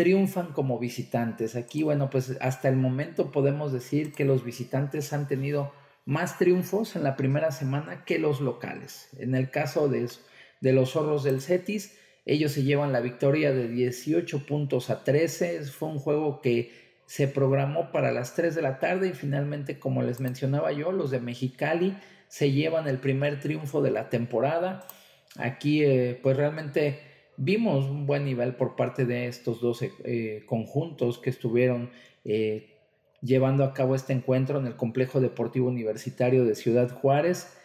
triunfan 0.00 0.54
como 0.54 0.78
visitantes. 0.78 1.56
Aquí, 1.56 1.82
bueno, 1.82 2.08
pues 2.08 2.38
hasta 2.40 2.70
el 2.70 2.76
momento 2.76 3.30
podemos 3.30 3.70
decir 3.70 4.14
que 4.14 4.24
los 4.24 4.42
visitantes 4.44 5.12
han 5.12 5.28
tenido 5.28 5.74
más 6.06 6.38
triunfos 6.38 6.96
en 6.96 7.02
la 7.02 7.16
primera 7.16 7.50
semana 7.50 8.06
que 8.06 8.18
los 8.18 8.40
locales. 8.40 9.10
En 9.18 9.34
el 9.34 9.50
caso 9.50 9.90
de, 9.90 10.08
de 10.62 10.72
los 10.72 10.92
zorros 10.92 11.22
del 11.22 11.42
CETIS, 11.42 11.98
ellos 12.24 12.52
se 12.52 12.62
llevan 12.62 12.92
la 12.92 13.00
victoria 13.00 13.52
de 13.52 13.68
18 13.68 14.46
puntos 14.46 14.88
a 14.88 15.04
13. 15.04 15.64
Fue 15.64 15.90
un 15.90 15.98
juego 15.98 16.40
que 16.40 16.72
se 17.04 17.28
programó 17.28 17.92
para 17.92 18.10
las 18.10 18.34
3 18.34 18.54
de 18.54 18.62
la 18.62 18.78
tarde 18.78 19.08
y 19.08 19.12
finalmente, 19.12 19.78
como 19.78 20.00
les 20.00 20.18
mencionaba 20.18 20.72
yo, 20.72 20.92
los 20.92 21.10
de 21.10 21.20
Mexicali 21.20 21.94
se 22.28 22.52
llevan 22.52 22.88
el 22.88 22.96
primer 22.96 23.38
triunfo 23.38 23.82
de 23.82 23.90
la 23.90 24.08
temporada. 24.08 24.86
Aquí, 25.36 25.84
eh, 25.84 26.18
pues 26.22 26.38
realmente 26.38 27.09
vimos 27.42 27.86
un 27.86 28.06
buen 28.06 28.26
nivel 28.26 28.54
por 28.54 28.76
parte 28.76 29.06
de 29.06 29.26
estos 29.26 29.60
dos 29.62 29.80
eh, 29.82 30.42
conjuntos 30.46 31.18
que 31.18 31.30
estuvieron 31.30 31.90
eh, 32.24 32.76
llevando 33.22 33.64
a 33.64 33.72
cabo 33.72 33.94
este 33.94 34.12
encuentro 34.12 34.58
en 34.58 34.66
el 34.66 34.76
Complejo 34.76 35.20
Deportivo 35.20 35.68
Universitario 35.68 36.44
de 36.44 36.54
Ciudad 36.54 36.90
Juárez. 36.90 37.56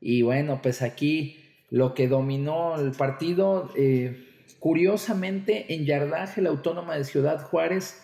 Y 0.00 0.22
bueno, 0.22 0.60
pues 0.62 0.82
aquí 0.82 1.38
lo 1.68 1.94
que 1.94 2.06
dominó 2.06 2.76
el 2.80 2.92
partido. 2.92 3.70
Eh, 3.76 4.24
curiosamente, 4.60 5.74
en 5.74 5.84
yardaje, 5.84 6.40
la 6.40 6.50
Autónoma 6.50 6.96
de 6.96 7.04
Ciudad 7.04 7.42
Juárez 7.42 8.00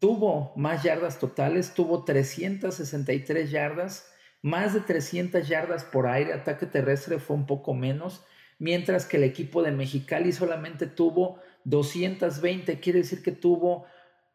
tuvo 0.00 0.52
más 0.54 0.82
yardas 0.82 1.18
totales, 1.18 1.72
tuvo 1.72 2.04
363 2.04 3.50
yardas, 3.50 4.12
más 4.42 4.74
de 4.74 4.80
300 4.80 5.48
yardas 5.48 5.84
por 5.84 6.06
aire, 6.06 6.34
ataque 6.34 6.66
terrestre 6.66 7.18
fue 7.18 7.36
un 7.36 7.46
poco 7.46 7.74
menos, 7.74 8.22
mientras 8.58 9.06
que 9.06 9.16
el 9.16 9.24
equipo 9.24 9.62
de 9.62 9.72
Mexicali 9.72 10.32
solamente 10.32 10.86
tuvo 10.86 11.40
220, 11.64 12.80
quiere 12.80 13.00
decir 13.00 13.22
que 13.22 13.32
tuvo 13.32 13.86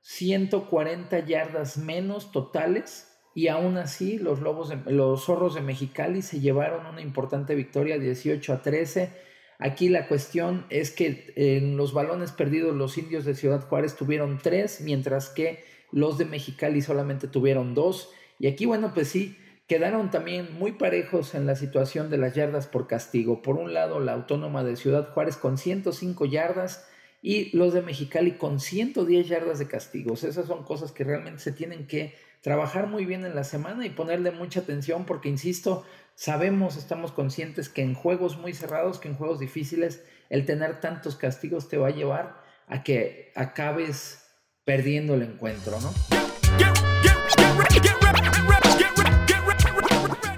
140 0.02 1.26
yardas 1.26 1.78
menos 1.78 2.32
totales 2.32 3.10
y 3.36 3.48
aún 3.48 3.78
así 3.78 4.20
los 4.20 4.42
lobos 4.42 4.74
los 4.86 5.26
zorros 5.26 5.56
de 5.56 5.62
Mexicali 5.62 6.22
se 6.22 6.40
llevaron 6.40 6.86
una 6.86 7.02
importante 7.02 7.56
victoria 7.56 7.98
18 7.98 8.54
a 8.54 8.62
13. 8.62 9.12
Aquí 9.60 9.90
la 9.90 10.08
cuestión 10.08 10.66
es 10.70 10.92
que 10.92 11.34
en 11.36 11.78
los 11.78 11.94
balones 11.94 12.32
perdidos 12.32 12.76
los 12.76 12.98
indios 12.98 13.26
de 13.26 13.34
Ciudad 13.34 13.68
Juárez 13.68 13.96
tuvieron 13.96 14.40
tres, 14.42 14.82
mientras 14.82 15.30
que 15.30 15.64
los 15.92 16.18
de 16.18 16.26
Mexicali 16.26 16.82
solamente 16.82 17.28
tuvieron 17.28 17.74
dos. 17.74 18.12
Y 18.40 18.48
aquí, 18.48 18.66
bueno, 18.66 18.94
pues 18.94 19.08
sí, 19.08 19.38
quedaron 19.68 20.12
también 20.12 20.54
muy 20.54 20.74
parejos 20.74 21.36
en 21.36 21.46
la 21.46 21.56
situación 21.56 22.10
de 22.10 22.18
las 22.18 22.36
yardas 22.36 22.68
por 22.68 22.88
castigo. 22.88 23.42
Por 23.42 23.58
un 23.58 23.74
lado, 23.74 24.00
la 24.00 24.14
Autónoma 24.14 24.64
de 24.64 24.76
Ciudad 24.76 25.10
Juárez 25.14 25.38
con 25.38 25.58
105 25.58 26.26
yardas 26.26 26.88
y 27.22 27.56
los 27.56 27.74
de 27.74 27.82
Mexicali 27.82 28.34
con 28.34 28.60
110 28.60 29.28
yardas 29.28 29.60
de 29.60 29.68
castigos. 29.68 30.24
Esas 30.24 30.48
son 30.48 30.64
cosas 30.64 30.92
que 30.92 31.06
realmente 31.06 31.40
se 31.40 31.54
tienen 31.54 31.88
que 31.88 32.16
trabajar 32.42 32.88
muy 32.88 33.06
bien 33.06 33.24
en 33.24 33.36
la 33.36 33.46
semana 33.46 33.86
y 33.86 33.90
ponerle 33.90 34.32
mucha 34.32 34.60
atención 34.60 35.06
porque, 35.06 35.30
insisto, 35.30 35.86
sabemos, 36.16 36.76
estamos 36.76 37.14
conscientes 37.14 37.70
que 37.70 37.82
en 37.82 37.94
juegos 37.94 38.38
muy 38.38 38.54
cerrados, 38.54 39.00
que 39.00 39.08
en 39.08 39.16
juegos 39.16 39.40
difíciles, 39.40 40.04
el 40.30 40.46
tener 40.46 40.82
tantos 40.82 41.16
castigos 41.16 41.70
te 41.70 41.78
va 41.78 41.88
a 41.88 41.92
llevar 41.92 42.44
a 42.68 42.84
que 42.84 43.32
acabes 43.36 44.20
perdiendo 44.66 45.14
el 45.16 45.22
encuentro, 45.22 45.80
¿no? 45.80 45.94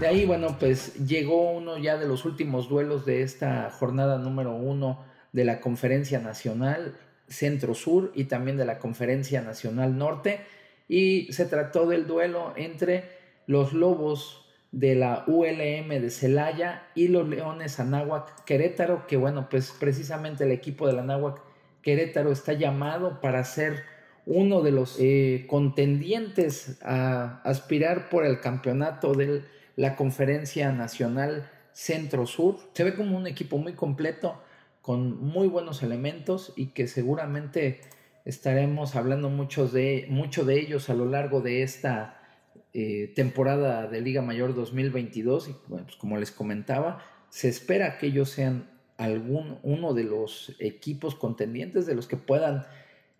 De 0.05 0.11
ahí, 0.11 0.25
bueno, 0.27 0.57
pues 0.59 1.07
llegó 1.07 1.49
uno 1.53 1.79
ya 1.79 1.97
de 1.97 2.07
los 2.07 2.25
últimos 2.25 2.69
duelos 2.69 3.07
de 3.07 3.23
esta 3.23 3.71
jornada 3.71 4.19
número 4.19 4.53
uno 4.53 5.03
de 5.33 5.45
la 5.45 5.59
Conferencia 5.59 6.19
Nacional 6.19 6.93
Centro-Sur 7.27 8.11
y 8.13 8.25
también 8.25 8.55
de 8.55 8.65
la 8.65 8.77
Conferencia 8.77 9.41
Nacional 9.41 9.97
Norte. 9.97 10.41
Y 10.87 11.33
se 11.33 11.45
trató 11.45 11.87
del 11.87 12.05
duelo 12.05 12.53
entre 12.55 13.05
los 13.47 13.73
Lobos 13.73 14.45
de 14.71 14.93
la 14.93 15.23
ULM 15.25 15.89
de 15.89 16.11
Celaya 16.11 16.83
y 16.93 17.07
los 17.07 17.27
Leones 17.27 17.79
Anáhuac 17.79 18.43
Querétaro, 18.43 19.07
que 19.07 19.17
bueno, 19.17 19.47
pues 19.49 19.71
precisamente 19.71 20.43
el 20.43 20.51
equipo 20.51 20.85
de 20.85 20.93
la 20.93 21.01
Anáhuac 21.01 21.41
Querétaro 21.81 22.31
está 22.31 22.53
llamado 22.53 23.21
para 23.21 23.43
ser 23.43 23.81
uno 24.27 24.61
de 24.61 24.71
los 24.71 24.97
eh, 24.99 25.47
contendientes 25.49 26.77
a 26.83 27.41
aspirar 27.41 28.09
por 28.09 28.23
el 28.23 28.39
campeonato 28.39 29.15
de 29.15 29.54
la 29.75 29.95
Conferencia 29.95 30.71
Nacional 30.71 31.49
Centro-Sur. 31.73 32.57
Se 32.73 32.83
ve 32.83 32.95
como 32.95 33.17
un 33.17 33.27
equipo 33.27 33.57
muy 33.57 33.73
completo, 33.73 34.41
con 34.81 35.19
muy 35.19 35.47
buenos 35.47 35.83
elementos 35.83 36.53
y 36.55 36.67
que 36.67 36.87
seguramente 36.87 37.81
estaremos 38.23 38.95
hablando 38.95 39.29
muchos 39.29 39.73
de, 39.73 40.07
mucho 40.09 40.45
de 40.45 40.59
ellos 40.59 40.89
a 40.89 40.93
lo 40.93 41.05
largo 41.05 41.41
de 41.41 41.63
esta 41.63 42.21
eh, 42.73 43.11
temporada 43.15 43.87
de 43.87 44.01
Liga 44.01 44.21
Mayor 44.21 44.53
2022 44.53 45.49
y 45.49 45.55
bueno, 45.67 45.85
pues 45.85 45.97
como 45.97 46.17
les 46.17 46.31
comentaba, 46.31 46.99
se 47.29 47.49
espera 47.49 47.97
que 47.97 48.07
ellos 48.07 48.29
sean 48.29 48.69
algún 48.97 49.59
uno 49.63 49.93
de 49.93 50.03
los 50.03 50.55
equipos 50.59 51.15
contendientes 51.15 51.85
de 51.85 51.95
los 51.95 52.07
que 52.07 52.17
puedan 52.17 52.65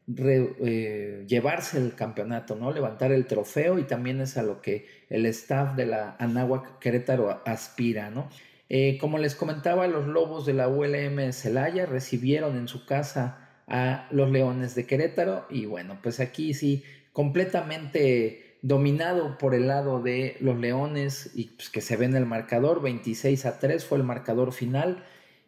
eh, 0.08 1.26
llevarse 1.28 1.78
el 1.78 1.96
campeonato, 1.96 2.56
¿no? 2.56 2.72
Levantar 2.72 3.12
el 3.12 3.26
trofeo 3.26 3.80
y 3.80 3.84
también 3.84 4.22
es 4.22 4.38
a 4.38 4.44
lo 4.44 4.62
que 4.62 4.86
el 5.10 5.26
staff 5.26 5.76
de 5.76 5.88
la 5.88 6.16
Anáhuac 6.20 6.80
Querétaro 6.80 7.42
aspira, 7.46 8.10
¿no? 8.12 8.30
Eh, 8.70 8.98
como 9.00 9.18
les 9.18 9.36
comentaba, 9.36 9.88
los 9.88 10.08
Lobos 10.08 10.46
de 10.46 10.54
la 10.54 10.68
ULM 10.68 11.32
Celaya 11.34 11.86
recibieron 11.86 12.58
en 12.58 12.68
su 12.68 12.86
casa 12.86 13.62
a 13.68 14.08
los 14.12 14.32
Leones 14.32 14.76
de 14.76 14.86
Querétaro 14.86 15.46
y 15.50 15.66
bueno, 15.66 16.00
pues 16.02 16.20
aquí 16.20 16.54
sí, 16.54 16.84
completamente 17.12 18.58
dominado 18.62 19.38
por 19.38 19.54
el 19.54 19.68
lado 19.68 20.02
de 20.02 20.38
los 20.40 20.58
Leones 20.58 21.32
y 21.36 21.46
pues 21.50 21.70
que 21.70 21.82
se 21.82 21.98
ve 21.98 22.06
en 22.06 22.16
el 22.16 22.26
marcador, 22.26 22.82
26 22.82 23.46
a 23.46 23.60
3 23.60 23.86
fue 23.86 24.00
el 24.00 24.04
marcador 24.04 24.54
final 24.54 25.04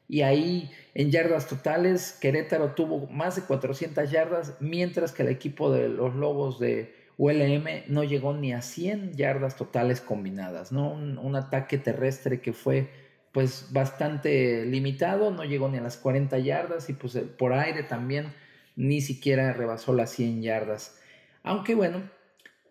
y 0.07 0.21
ahí 0.21 0.71
en 0.93 1.11
yardas 1.11 1.47
totales 1.47 2.17
Querétaro 2.19 2.71
tuvo 2.71 3.07
más 3.07 3.35
de 3.35 3.43
400 3.43 4.09
yardas, 4.09 4.55
mientras 4.59 5.11
que 5.11 5.23
el 5.23 5.29
equipo 5.29 5.71
de 5.71 5.89
los 5.89 6.15
Lobos 6.15 6.59
de 6.59 6.95
ULM 7.17 7.65
no 7.87 8.03
llegó 8.03 8.33
ni 8.33 8.53
a 8.53 8.61
100 8.61 9.13
yardas 9.13 9.55
totales 9.55 10.01
combinadas, 10.01 10.71
¿no? 10.71 10.91
un 10.91 11.35
ataque 11.35 11.77
terrestre 11.77 12.41
que 12.41 12.53
fue 12.53 12.89
pues 13.31 13.67
bastante 13.71 14.65
limitado, 14.65 15.31
no 15.31 15.43
llegó 15.43 15.69
ni 15.69 15.77
a 15.77 15.81
las 15.81 15.97
40 15.97 16.39
yardas 16.39 16.89
y 16.89 16.93
pues 16.93 17.15
por 17.37 17.53
aire 17.53 17.83
también 17.83 18.33
ni 18.75 19.01
siquiera 19.01 19.53
rebasó 19.53 19.93
las 19.93 20.11
100 20.11 20.41
yardas. 20.41 20.99
Aunque 21.43 21.75
bueno, 21.75 22.01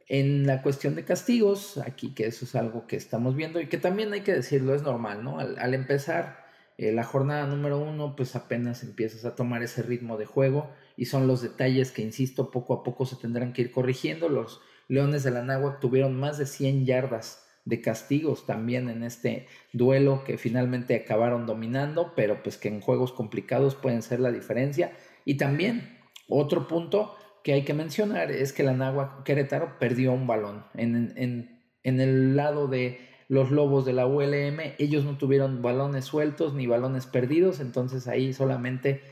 en 0.09 0.47
la 0.47 0.62
cuestión 0.62 0.95
de 0.95 1.05
castigos, 1.05 1.78
aquí 1.78 2.14
que 2.14 2.26
eso 2.26 2.45
es 2.45 2.55
algo 2.55 2.87
que 2.87 2.97
estamos 2.97 3.35
viendo 3.37 3.61
y 3.61 3.69
que 3.69 3.78
también 3.78 4.12
hay 4.12 4.23
que 4.23 4.33
decirlo, 4.33 4.75
es 4.75 4.83
normal, 4.83 5.23
¿no? 5.25 5.38
Al, 5.38 5.75
empezar 5.75 6.45
eh, 6.78 6.92
la 6.92 7.04
jornada 7.04 7.47
número 7.47 7.78
uno, 7.78 8.16
pues 8.16 8.37
apenas 8.37 8.83
empiezas 8.83 9.25
a 9.25 9.35
tomar 9.35 9.62
ese 9.62 9.83
ritmo 9.83 10.18
de 10.18 10.26
juego 10.26 10.71
y 10.97 11.06
son 11.06 11.26
los 11.26 11.40
detalles 11.40 11.90
que, 11.90 12.02
insisto, 12.02 12.50
poco 12.50 12.75
a 12.75 12.83
poco 12.83 13.06
se 13.06 13.16
tendrán 13.16 13.52
que 13.52 13.62
ir 13.62 13.71
corrigiendo. 13.71 14.28
Los 14.28 14.61
Leones 14.88 15.25
de 15.25 15.30
la 15.30 15.42
Náhuac 15.42 15.80
tuvieron 15.80 16.18
más 16.18 16.38
de 16.38 16.47
100 16.47 16.85
yardas 16.85 17.47
de 17.64 17.80
castigos 17.80 18.47
también 18.47 18.88
en 18.88 19.02
este 19.02 19.49
duelo 19.73 20.23
que 20.25 20.38
finalmente 20.38 20.95
acabaron 20.95 21.47
dominando, 21.47 22.12
pero 22.14 22.42
pues 22.42 22.59
que 22.59 22.68
en 22.68 22.80
juegos 22.80 23.12
complicados 23.12 23.75
pueden 23.75 24.02
ser 24.02 24.21
la 24.21 24.30
diferencia. 24.30 24.92
Y 25.25 25.37
también 25.37 25.99
otro 26.28 26.68
punto 26.68 27.16
que 27.42 27.54
hay 27.54 27.64
que 27.64 27.75
mencionar 27.75 28.30
es 28.30 28.52
que 28.52 28.62
la 28.62 28.73
Nagua 28.73 29.23
Querétaro 29.25 29.78
perdió 29.78 30.12
un 30.12 30.26
balón. 30.26 30.66
En, 30.75 31.12
en, 31.16 31.62
en 31.83 32.00
el 32.00 32.37
lado 32.37 32.68
de 32.68 33.00
los 33.28 33.50
Lobos 33.50 33.85
de 33.85 33.92
la 33.92 34.06
ULM, 34.06 34.61
ellos 34.78 35.04
no 35.04 35.18
tuvieron 35.18 35.62
balones 35.62 36.04
sueltos 36.04 36.54
ni 36.54 36.66
balones 36.66 37.06
perdidos, 37.06 37.61
entonces 37.61 38.06
ahí 38.06 38.33
solamente 38.33 39.02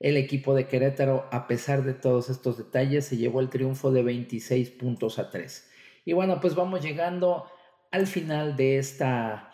el 0.00 0.16
equipo 0.16 0.54
de 0.54 0.66
Querétaro, 0.66 1.28
a 1.30 1.46
pesar 1.46 1.84
de 1.84 1.92
todos 1.92 2.30
estos 2.30 2.56
detalles, 2.56 3.04
se 3.04 3.18
llevó 3.18 3.40
el 3.40 3.50
triunfo 3.50 3.92
de 3.92 4.02
26 4.02 4.70
puntos 4.70 5.18
a 5.18 5.30
3. 5.30 5.70
Y 6.06 6.14
bueno, 6.14 6.40
pues 6.40 6.54
vamos 6.54 6.82
llegando 6.82 7.44
al 7.90 8.06
final 8.06 8.56
de 8.56 8.78
esta 8.78 9.52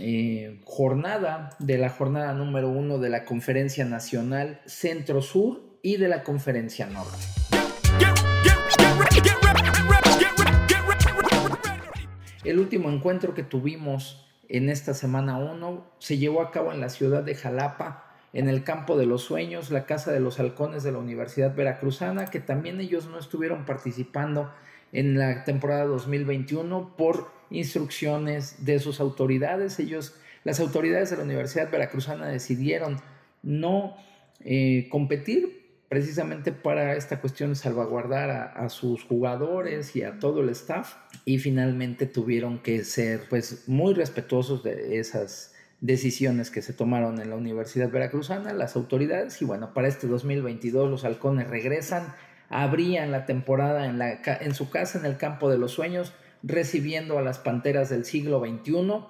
eh, 0.00 0.60
jornada, 0.64 1.50
de 1.60 1.78
la 1.78 1.90
jornada 1.90 2.34
número 2.34 2.68
uno 2.68 2.98
de 2.98 3.10
la 3.10 3.24
Conferencia 3.24 3.84
Nacional 3.84 4.60
Centro-Sur 4.66 5.78
y 5.82 5.96
de 5.96 6.08
la 6.08 6.24
Conferencia 6.24 6.86
Norte. 6.86 7.43
El 12.44 12.58
último 12.58 12.90
encuentro 12.90 13.32
que 13.32 13.42
tuvimos 13.42 14.26
en 14.50 14.68
esta 14.68 14.92
semana 14.92 15.38
1 15.38 15.82
se 15.98 16.18
llevó 16.18 16.42
a 16.42 16.50
cabo 16.50 16.72
en 16.72 16.80
la 16.80 16.90
ciudad 16.90 17.22
de 17.22 17.34
Jalapa, 17.34 18.14
en 18.34 18.50
el 18.50 18.64
campo 18.64 18.98
de 18.98 19.06
los 19.06 19.22
sueños, 19.22 19.70
la 19.70 19.86
casa 19.86 20.12
de 20.12 20.20
los 20.20 20.38
halcones 20.38 20.82
de 20.82 20.92
la 20.92 20.98
Universidad 20.98 21.54
Veracruzana, 21.54 22.26
que 22.26 22.40
también 22.40 22.80
ellos 22.82 23.06
no 23.06 23.18
estuvieron 23.18 23.64
participando 23.64 24.52
en 24.92 25.18
la 25.18 25.44
temporada 25.44 25.86
2021 25.86 26.96
por 26.98 27.30
instrucciones 27.48 28.66
de 28.66 28.78
sus 28.78 29.00
autoridades. 29.00 29.78
Ellos, 29.78 30.14
las 30.44 30.60
autoridades 30.60 31.08
de 31.08 31.16
la 31.16 31.22
Universidad 31.22 31.70
Veracruzana 31.70 32.26
decidieron 32.26 33.00
no 33.42 33.96
eh, 34.40 34.88
competir 34.90 35.63
precisamente 35.94 36.50
para 36.50 36.96
esta 36.96 37.20
cuestión 37.20 37.50
de 37.50 37.54
salvaguardar 37.54 38.52
a, 38.56 38.68
sus 38.68 39.04
jugadores 39.04 39.94
y 39.94 40.02
a 40.02 40.18
todo 40.18 40.40
el 40.40 40.48
staff. 40.48 40.96
Y 41.24 41.38
finalmente 41.38 42.06
tuvieron 42.06 42.58
que 42.58 42.82
ser 42.82 43.28
pues 43.30 43.68
muy 43.68 43.94
respetuosos 43.94 44.64
de 44.64 44.98
esas 44.98 45.54
decisiones 45.80 46.50
que 46.50 46.62
se 46.62 46.72
tomaron 46.72 47.20
en 47.20 47.30
la 47.30 47.36
Universidad 47.36 47.92
Veracruzana, 47.92 48.52
las 48.54 48.74
autoridades, 48.74 49.40
y 49.40 49.44
bueno, 49.44 49.72
para 49.72 49.86
este 49.86 50.08
2022 50.08 50.90
los 50.90 51.04
halcones 51.04 51.46
regresan, 51.46 52.12
abrían 52.48 53.12
la 53.12 53.24
temporada 53.24 53.86
en, 53.86 54.00
la, 54.00 54.20
en 54.40 54.52
su 54.56 54.70
casa, 54.70 54.98
en 54.98 55.06
el 55.06 55.16
campo 55.16 55.48
de 55.48 55.58
los 55.58 55.70
sueños, 55.70 56.12
recibiendo 56.42 57.20
a 57.20 57.22
las 57.22 57.38
Panteras 57.38 57.88
del 57.88 58.04
siglo 58.04 58.40
XXI, 58.40 59.04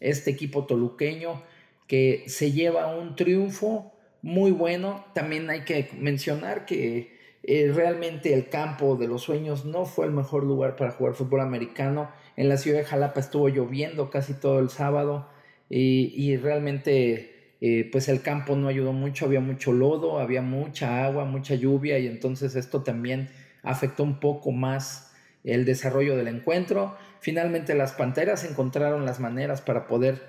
este 0.00 0.32
equipo 0.32 0.66
toluqueño 0.66 1.44
que 1.86 2.24
se 2.26 2.50
lleva 2.50 2.92
un 2.92 3.14
triunfo 3.14 3.93
muy 4.24 4.52
bueno. 4.52 5.04
También 5.12 5.50
hay 5.50 5.64
que 5.64 5.90
mencionar 5.98 6.64
que 6.64 7.14
eh, 7.42 7.70
realmente 7.74 8.32
el 8.32 8.48
campo 8.48 8.96
de 8.96 9.06
los 9.06 9.22
sueños 9.22 9.66
no 9.66 9.84
fue 9.84 10.06
el 10.06 10.12
mejor 10.12 10.44
lugar 10.44 10.76
para 10.76 10.92
jugar 10.92 11.12
fútbol 11.12 11.42
americano. 11.42 12.10
En 12.34 12.48
la 12.48 12.56
ciudad 12.56 12.78
de 12.78 12.84
Jalapa 12.84 13.20
estuvo 13.20 13.50
lloviendo 13.50 14.08
casi 14.08 14.32
todo 14.32 14.60
el 14.60 14.70
sábado 14.70 15.28
y, 15.68 16.36
realmente 16.38 17.56
eh, 17.60 17.88
pues 17.92 18.08
el 18.08 18.22
campo 18.22 18.56
no 18.56 18.68
ayudó 18.68 18.94
mucho, 18.94 19.26
había 19.26 19.40
mucho 19.40 19.72
lodo, 19.72 20.18
había 20.18 20.40
mucha 20.40 21.04
agua, 21.04 21.26
mucha 21.26 21.54
lluvia 21.54 21.98
y 21.98 22.06
entonces 22.06 22.56
esto 22.56 22.82
también 22.82 23.28
afectó 23.62 24.04
un 24.04 24.20
poco 24.20 24.52
más 24.52 25.12
el 25.44 25.66
desarrollo 25.66 26.16
del 26.16 26.28
encuentro. 26.28 26.96
Finalmente 27.20 27.74
las 27.74 27.92
Panteras 27.92 28.44
encontraron 28.44 29.04
las 29.04 29.20
maneras 29.20 29.60
para 29.60 29.86
poder 29.86 30.22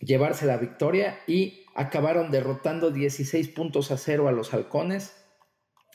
llevarse 0.00 0.46
la 0.46 0.56
victoria 0.56 1.18
y 1.26 1.59
acabaron 1.74 2.30
derrotando 2.30 2.90
16 2.90 3.48
puntos 3.48 3.90
a 3.90 3.98
cero 3.98 4.28
a 4.28 4.32
los 4.32 4.52
halcones. 4.54 5.16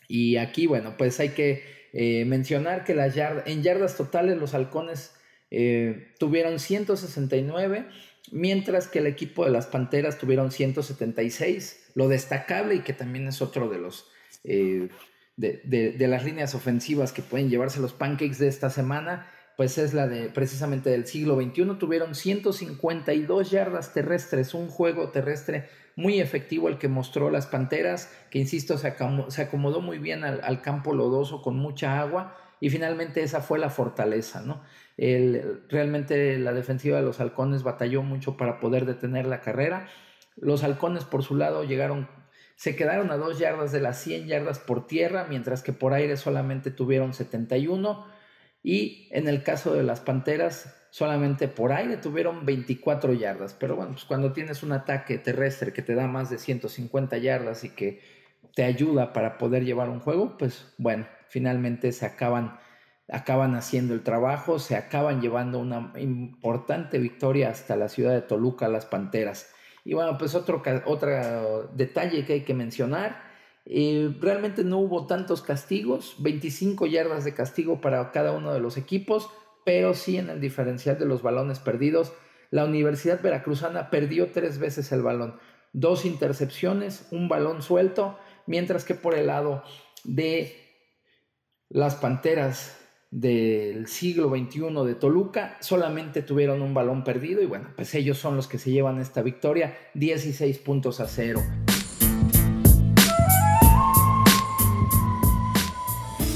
Y 0.08 0.38
aquí, 0.38 0.68
bueno, 0.68 0.96
pues 0.98 1.20
hay 1.20 1.30
que 1.30 1.64
eh, 1.94 2.26
mencionar 2.26 2.84
que 2.84 2.96
las 2.96 3.16
en 3.18 3.64
yardas 3.64 3.98
totales 3.98 4.38
los 4.38 4.54
halcones 4.54 5.14
eh, 5.52 6.14
tuvieron 6.20 6.60
169 6.60 7.88
mientras 8.32 8.88
que 8.88 9.00
el 9.00 9.08
equipo 9.08 9.46
de 9.46 9.52
las 9.52 9.68
Panteras 9.68 10.18
tuvieron 10.18 10.52
176. 10.52 11.92
Lo 11.96 12.08
destacable 12.08 12.76
y 12.76 12.80
que 12.80 12.94
también 12.94 13.28
es 13.28 13.42
otro 13.42 13.70
de 13.70 13.78
los 13.78 14.10
eh, 14.44 14.90
de, 15.38 16.08
las 16.08 16.24
líneas 16.24 16.56
ofensivas 16.56 17.12
que 17.12 17.22
pueden 17.22 17.50
llevarse 17.50 17.80
los 17.80 17.94
pancakes 17.94 18.40
de 18.40 18.48
esta 18.48 18.70
semana, 18.70 19.30
pues 19.58 19.78
es 19.78 19.94
la 19.94 20.08
de 20.08 20.30
precisamente 20.30 20.90
del 20.90 21.06
siglo 21.06 21.36
XXI. 21.36 21.78
Tuvieron 21.80 22.16
152 22.16 23.52
yardas 23.52 23.94
terrestres, 23.94 24.54
un 24.54 24.68
juego 24.68 25.10
terrestre 25.10 25.70
muy 25.96 26.20
efectivo 26.20 26.68
el 26.68 26.78
que 26.78 26.88
mostró 26.88 27.30
las 27.30 27.48
Panteras, 27.48 28.12
que 28.30 28.40
insisto, 28.40 28.78
se 28.78 28.88
acomodó, 28.88 29.82
muy 29.82 29.98
bien 29.98 30.24
al, 30.24 30.42
al 30.44 30.62
campo 30.62 30.94
lodoso 30.94 31.42
con 31.42 31.56
mucha 31.56 32.00
agua 32.00 32.36
y 32.60 32.70
finalmente 32.70 33.22
esa 33.22 33.42
fue 33.42 33.60
la 33.60 33.70
fortaleza, 33.70 34.42
¿no? 34.42 34.62
El, 34.98 35.64
realmente 35.70 36.38
la 36.40 36.54
defensiva 36.54 36.98
de 36.98 37.04
los 37.04 37.20
halcones 37.20 37.64
batalló 37.64 38.02
mucho 38.02 38.38
para 38.38 38.60
poder 38.60 38.86
detener 38.86 39.26
la 39.26 39.42
carrera. 39.42 39.88
Los 40.38 40.64
halcones 40.64 41.04
por 41.04 41.24
su 41.24 41.36
lado 41.36 41.64
llegaron, 41.64 42.08
se 42.56 42.76
quedaron 42.76 43.12
a 43.12 43.18
dos 43.18 43.40
yardas 43.40 43.72
de 43.72 43.82
las 43.82 44.02
100 44.02 44.28
yardas 44.28 44.60
por 44.60 44.88
tierra, 44.88 45.26
mientras 45.30 45.64
que 45.64 45.74
por 45.74 45.94
aire 45.94 46.18
solamente 46.18 46.72
tuvieron 46.72 47.14
71. 47.14 48.15
Y 48.66 49.08
en 49.12 49.28
el 49.28 49.44
caso 49.44 49.76
de 49.76 49.84
las 49.84 50.00
Panteras, 50.00 50.76
solamente 50.90 51.48
por 51.48 51.72
aire 51.72 51.98
tuvieron 51.98 52.48
24 52.48 53.14
yardas. 53.14 53.54
Pero 53.54 53.76
bueno, 53.76 53.92
pues 53.92 54.06
cuando 54.06 54.34
tienes 54.34 54.64
un 54.64 54.72
ataque 54.72 55.20
terrestre 55.20 55.72
que 55.72 55.84
te 55.84 55.94
da 55.94 56.08
más 56.08 56.32
de 56.32 56.40
150 56.40 57.16
yardas 57.20 57.64
y 57.64 57.70
que 57.70 58.02
te 58.56 58.64
ayuda 58.64 59.14
para 59.14 59.38
poder 59.38 59.66
llevar 59.66 59.90
un 59.90 60.00
juego, 60.00 60.36
pues 60.40 60.74
bueno, 60.80 61.06
finalmente 61.28 61.92
se 61.92 62.08
acaban 62.08 62.58
acaban 63.08 63.54
haciendo 63.54 63.94
el 63.94 64.02
trabajo, 64.02 64.58
se 64.58 64.76
acaban 64.76 65.22
llevando 65.22 65.60
una 65.60 65.94
importante 65.98 66.98
victoria 66.98 67.52
hasta 67.52 67.76
la 67.76 67.88
ciudad 67.88 68.14
de 68.14 68.22
Toluca, 68.22 68.68
las 68.68 68.88
Panteras. 68.88 69.52
Y 69.84 69.94
bueno, 69.94 70.18
pues 70.18 70.34
otro, 70.34 70.64
otro 70.86 71.68
detalle 71.76 72.26
que 72.26 72.34
hay 72.34 72.42
que 72.42 72.56
mencionar, 72.56 73.25
eh, 73.66 74.16
realmente 74.20 74.64
no 74.64 74.78
hubo 74.78 75.08
tantos 75.08 75.42
castigos, 75.42 76.16
25 76.20 76.86
yardas 76.86 77.26
de 77.26 77.34
castigo 77.34 77.82
para 77.82 78.12
cada 78.12 78.32
uno 78.32 78.54
de 78.54 78.60
los 78.60 78.78
equipos, 78.78 79.30
pero 79.66 79.96
sí 79.96 80.18
en 80.18 80.30
el 80.30 80.40
diferencial 80.40 81.00
de 81.00 81.06
los 81.06 81.24
balones 81.24 81.60
perdidos. 81.60 82.14
La 82.52 82.66
Universidad 82.66 83.22
Veracruzana 83.22 83.90
perdió 83.90 84.32
tres 84.32 84.60
veces 84.60 84.92
el 84.92 85.02
balón, 85.02 85.40
dos 85.74 86.06
intercepciones, 86.06 87.08
un 87.12 87.28
balón 87.28 87.64
suelto, 87.64 88.20
mientras 88.46 88.86
que 88.86 88.94
por 88.94 89.16
el 89.16 89.28
lado 89.28 89.64
de 90.04 90.56
las 91.70 91.96
Panteras 91.96 92.80
del 93.10 93.88
siglo 93.88 94.30
XXI 94.30 94.86
de 94.86 94.96
Toluca 94.96 95.58
solamente 95.62 96.22
tuvieron 96.22 96.62
un 96.62 96.74
balón 96.74 97.04
perdido 97.04 97.42
y 97.42 97.46
bueno, 97.46 97.70
pues 97.76 97.96
ellos 97.96 98.18
son 98.18 98.36
los 98.36 98.48
que 98.48 98.58
se 98.58 98.72
llevan 98.72 99.00
esta 99.00 99.22
victoria, 99.22 99.76
16 99.94 100.60
puntos 100.60 101.00
a 101.00 101.08
cero. 101.08 101.42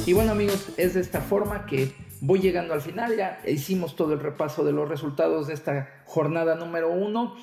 Y 0.10 0.14
bueno 0.14 0.32
amigos, 0.32 0.70
es 0.78 0.96
de 0.96 1.02
esta 1.02 1.22
forma 1.22 1.68
que 1.68 1.92
voy 2.20 2.40
llegando 2.40 2.74
al 2.74 2.82
final, 2.82 3.16
ya 3.16 3.40
hicimos 3.46 3.96
todo 3.96 4.14
el 4.14 4.20
repaso 4.20 4.66
de 4.66 4.72
los 4.72 4.90
resultados 4.90 5.46
de 5.46 5.54
esta 5.54 5.88
jornada 6.06 6.56
número 6.56 6.90
uno. 6.90 7.36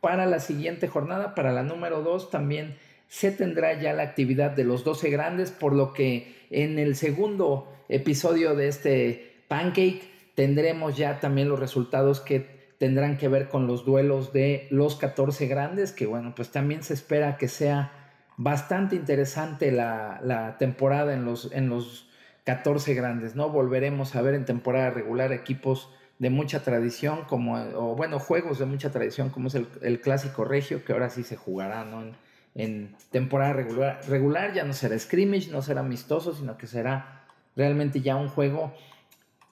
Para 0.00 0.24
la 0.24 0.40
siguiente 0.40 0.88
jornada, 0.88 1.34
para 1.34 1.52
la 1.52 1.62
número 1.62 2.00
dos, 2.00 2.30
también 2.30 2.78
se 3.06 3.32
tendrá 3.32 3.78
ya 3.78 3.92
la 3.92 4.04
actividad 4.04 4.52
de 4.52 4.64
los 4.64 4.82
12 4.82 5.10
grandes, 5.10 5.50
por 5.50 5.74
lo 5.74 5.92
que 5.92 6.34
en 6.48 6.78
el 6.78 6.96
segundo 6.96 7.70
episodio 7.90 8.54
de 8.54 8.68
este 8.68 9.42
Pancake 9.48 10.00
tendremos 10.34 10.96
ya 10.96 11.20
también 11.20 11.50
los 11.50 11.60
resultados 11.60 12.20
que 12.20 12.72
tendrán 12.78 13.18
que 13.18 13.28
ver 13.28 13.48
con 13.48 13.66
los 13.66 13.84
duelos 13.84 14.32
de 14.32 14.68
los 14.70 14.96
14 14.96 15.48
grandes, 15.48 15.92
que 15.92 16.06
bueno, 16.06 16.32
pues 16.34 16.50
también 16.50 16.82
se 16.82 16.94
espera 16.94 17.36
que 17.36 17.48
sea 17.48 17.92
bastante 18.38 18.96
interesante 18.96 19.70
la, 19.70 20.56
temporada 20.58 21.12
en 21.12 21.26
los, 21.26 21.52
en 21.52 21.68
los 21.68 22.05
14 22.46 22.94
grandes, 22.94 23.36
¿no? 23.36 23.50
Volveremos 23.50 24.16
a 24.16 24.22
ver 24.22 24.34
en 24.34 24.44
temporada 24.44 24.90
regular 24.90 25.32
equipos 25.32 25.90
de 26.18 26.30
mucha 26.30 26.62
tradición, 26.62 27.24
como, 27.24 27.56
o 27.56 27.94
bueno, 27.94 28.18
juegos 28.18 28.58
de 28.58 28.64
mucha 28.64 28.90
tradición, 28.90 29.28
como 29.28 29.48
es 29.48 29.54
el, 29.54 30.00
clásico 30.00 30.44
regio, 30.44 30.84
que 30.84 30.92
ahora 30.92 31.10
sí 31.10 31.24
se 31.24 31.36
jugará, 31.36 31.84
¿no? 31.84 32.02
En, 32.02 32.16
en 32.54 32.96
temporada 33.10 33.52
regular, 33.52 34.00
regular 34.08 34.54
ya 34.54 34.64
no 34.64 34.72
será 34.72 34.98
scrimmage, 34.98 35.50
no 35.50 35.60
será 35.60 35.80
amistoso, 35.80 36.32
sino 36.32 36.56
que 36.56 36.66
será 36.66 37.26
realmente 37.54 38.00
ya 38.00 38.16
un 38.16 38.28
juego 38.28 38.72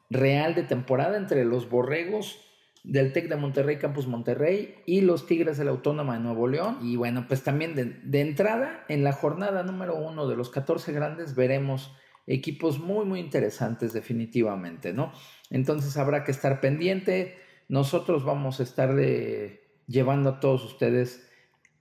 real 0.08 0.54
de 0.54 0.62
temporada 0.62 1.18
entre 1.18 1.44
los 1.44 1.68
Borregos 1.68 2.40
del 2.84 3.12
TEC 3.12 3.28
de 3.28 3.36
Monterrey, 3.36 3.78
Campus 3.78 4.06
Monterrey 4.06 4.76
y 4.86 5.00
los 5.00 5.26
Tigres 5.26 5.56
de 5.56 5.64
la 5.64 5.70
Autónoma 5.70 6.14
de 6.14 6.20
Nuevo 6.20 6.46
León. 6.46 6.78
Y 6.82 6.96
bueno, 6.96 7.24
pues 7.26 7.42
también 7.42 7.74
de, 7.74 8.20
entrada, 8.20 8.84
en 8.88 9.02
la 9.02 9.12
jornada 9.12 9.62
número 9.62 9.96
uno 9.96 10.28
de 10.28 10.36
los 10.36 10.50
14 10.50 10.92
grandes, 10.92 11.34
veremos 11.34 11.96
equipos 12.26 12.78
muy, 12.78 13.04
muy 13.04 13.20
interesantes 13.20 13.92
definitivamente, 13.92 14.92
¿no? 14.92 15.12
Entonces 15.50 15.96
habrá 15.96 16.24
que 16.24 16.32
estar 16.32 16.60
pendiente. 16.60 17.38
Nosotros 17.68 18.24
vamos 18.24 18.60
a 18.60 18.62
estar 18.62 18.94
llevando 19.86 20.30
a 20.30 20.40
todos 20.40 20.64
ustedes 20.64 21.28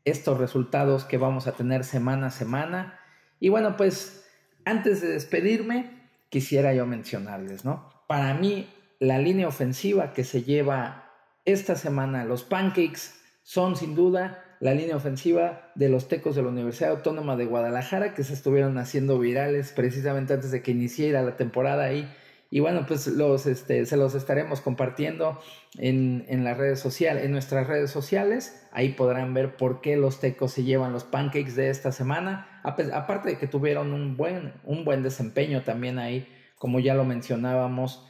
estos 0.05 0.37
resultados 0.37 1.05
que 1.05 1.17
vamos 1.17 1.47
a 1.47 1.53
tener 1.53 1.83
semana 1.83 2.27
a 2.27 2.31
semana. 2.31 2.99
Y 3.39 3.49
bueno, 3.49 3.77
pues 3.77 4.25
antes 4.65 5.01
de 5.01 5.09
despedirme, 5.09 6.09
quisiera 6.29 6.73
yo 6.73 6.85
mencionarles, 6.85 7.63
¿no? 7.63 7.89
Para 8.07 8.33
mí, 8.33 8.67
la 8.99 9.19
línea 9.19 9.47
ofensiva 9.47 10.13
que 10.13 10.23
se 10.23 10.43
lleva 10.43 11.11
esta 11.45 11.75
semana 11.75 12.23
los 12.23 12.43
Pancakes 12.43 13.15
son 13.43 13.75
sin 13.75 13.95
duda 13.95 14.52
la 14.63 14.73
línea 14.73 14.95
ofensiva 14.95 15.73
de 15.75 15.89
los 15.89 16.07
Tecos 16.07 16.37
de 16.37 16.41
la 16.41 16.47
Universidad 16.47 16.91
Autónoma 16.91 17.35
de 17.35 17.43
Guadalajara, 17.43 18.13
que 18.13 18.23
se 18.23 18.33
estuvieron 18.33 18.77
haciendo 18.77 19.19
virales 19.19 19.73
precisamente 19.73 20.33
antes 20.33 20.51
de 20.51 20.61
que 20.63 20.71
iniciara 20.71 21.21
la 21.21 21.35
temporada 21.35 21.83
ahí. 21.83 22.09
Y 22.49 22.61
bueno, 22.61 22.85
pues 22.87 23.07
los, 23.07 23.45
este, 23.45 23.85
se 23.85 23.97
los 23.97 24.15
estaremos 24.15 24.61
compartiendo 24.61 25.37
en, 25.77 26.23
en, 26.29 26.45
las 26.45 26.57
redes 26.57 26.79
sociales, 26.79 27.25
en 27.25 27.33
nuestras 27.33 27.67
redes 27.67 27.91
sociales. 27.91 28.65
Ahí 28.71 28.93
podrán 28.93 29.33
ver 29.33 29.57
por 29.57 29.81
qué 29.81 29.97
los 29.97 30.21
tecos 30.21 30.53
se 30.53 30.63
llevan 30.63 30.93
los 30.93 31.03
pancakes 31.03 31.57
de 31.57 31.69
esta 31.69 31.91
semana. 31.91 32.61
Aparte 32.63 33.31
de 33.31 33.37
que 33.37 33.47
tuvieron 33.47 33.91
un 33.91 34.15
buen, 34.15 34.53
un 34.63 34.85
buen 34.85 35.03
desempeño 35.03 35.63
también 35.63 35.99
ahí, 35.99 36.25
como 36.57 36.79
ya 36.79 36.93
lo 36.93 37.03
mencionábamos, 37.03 38.07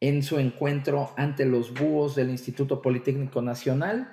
en 0.00 0.24
su 0.24 0.40
encuentro 0.40 1.12
ante 1.16 1.46
los 1.46 1.72
búhos 1.72 2.16
del 2.16 2.30
Instituto 2.30 2.82
Politécnico 2.82 3.40
Nacional. 3.40 4.10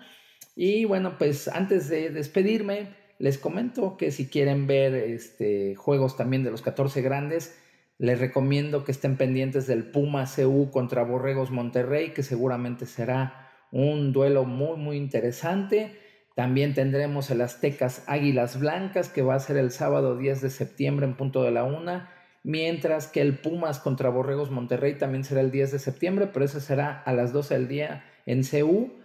Y 0.62 0.84
bueno, 0.84 1.18
pues 1.18 1.48
antes 1.48 1.88
de 1.88 2.10
despedirme, 2.10 2.90
les 3.18 3.38
comento 3.38 3.96
que 3.96 4.12
si 4.12 4.28
quieren 4.28 4.68
ver 4.68 4.94
este, 4.94 5.74
juegos 5.76 6.18
también 6.18 6.44
de 6.44 6.52
los 6.52 6.62
14 6.62 7.02
grandes, 7.02 7.58
les 7.98 8.20
recomiendo 8.20 8.84
que 8.84 8.92
estén 8.92 9.16
pendientes 9.16 9.68
del 9.68 9.86
Puma 9.86 10.26
CU 10.26 10.70
contra 10.70 11.04
Borregos 11.04 11.50
Monterrey, 11.50 12.10
que 12.10 12.24
seguramente 12.24 12.88
será 12.88 13.50
un 13.72 14.12
duelo 14.12 14.44
muy, 14.44 14.76
muy 14.76 14.98
interesante. 14.98 15.96
También 16.36 16.74
tendremos 16.74 17.32
el 17.32 17.40
Aztecas 17.40 18.04
Águilas 18.08 18.60
Blancas, 18.60 19.08
que 19.08 19.22
va 19.22 19.36
a 19.36 19.40
ser 19.40 19.56
el 19.56 19.72
sábado 19.72 20.18
10 20.18 20.42
de 20.42 20.50
septiembre 20.50 21.06
en 21.06 21.16
punto 21.16 21.42
de 21.42 21.52
la 21.52 21.64
una, 21.64 22.12
mientras 22.44 23.08
que 23.08 23.22
el 23.22 23.38
Pumas 23.38 23.80
contra 23.80 24.10
Borregos 24.10 24.52
Monterrey 24.52 24.96
también 24.96 25.24
será 25.24 25.40
el 25.40 25.52
10 25.52 25.72
de 25.72 25.80
septiembre, 25.80 26.28
pero 26.28 26.44
ese 26.44 26.60
será 26.60 27.02
a 27.02 27.14
las 27.14 27.32
12 27.32 27.54
del 27.54 27.70
día 27.70 28.04
en 28.26 28.44
CU. 28.44 28.99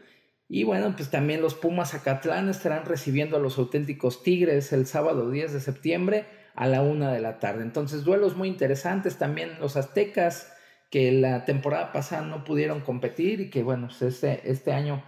Y 0.54 0.62
bueno, 0.62 0.94
pues 0.94 1.10
también 1.10 1.42
los 1.42 1.56
Pumas 1.56 1.94
Acatlán 1.94 2.48
estarán 2.48 2.84
recibiendo 2.84 3.36
a 3.36 3.40
los 3.40 3.58
auténticos 3.58 4.22
Tigres 4.22 4.72
el 4.72 4.86
sábado 4.86 5.28
10 5.28 5.52
de 5.52 5.58
septiembre 5.58 6.26
a 6.54 6.68
la 6.68 6.80
una 6.80 7.12
de 7.12 7.18
la 7.18 7.40
tarde. 7.40 7.64
Entonces, 7.64 8.04
duelos 8.04 8.36
muy 8.36 8.46
interesantes. 8.46 9.18
También 9.18 9.58
los 9.58 9.76
Aztecas 9.76 10.52
que 10.90 11.10
la 11.10 11.44
temporada 11.44 11.90
pasada 11.90 12.24
no 12.24 12.44
pudieron 12.44 12.82
competir 12.82 13.40
y 13.40 13.50
que 13.50 13.64
bueno, 13.64 13.88
pues 13.88 14.02
este, 14.02 14.48
este 14.48 14.72
año 14.72 15.02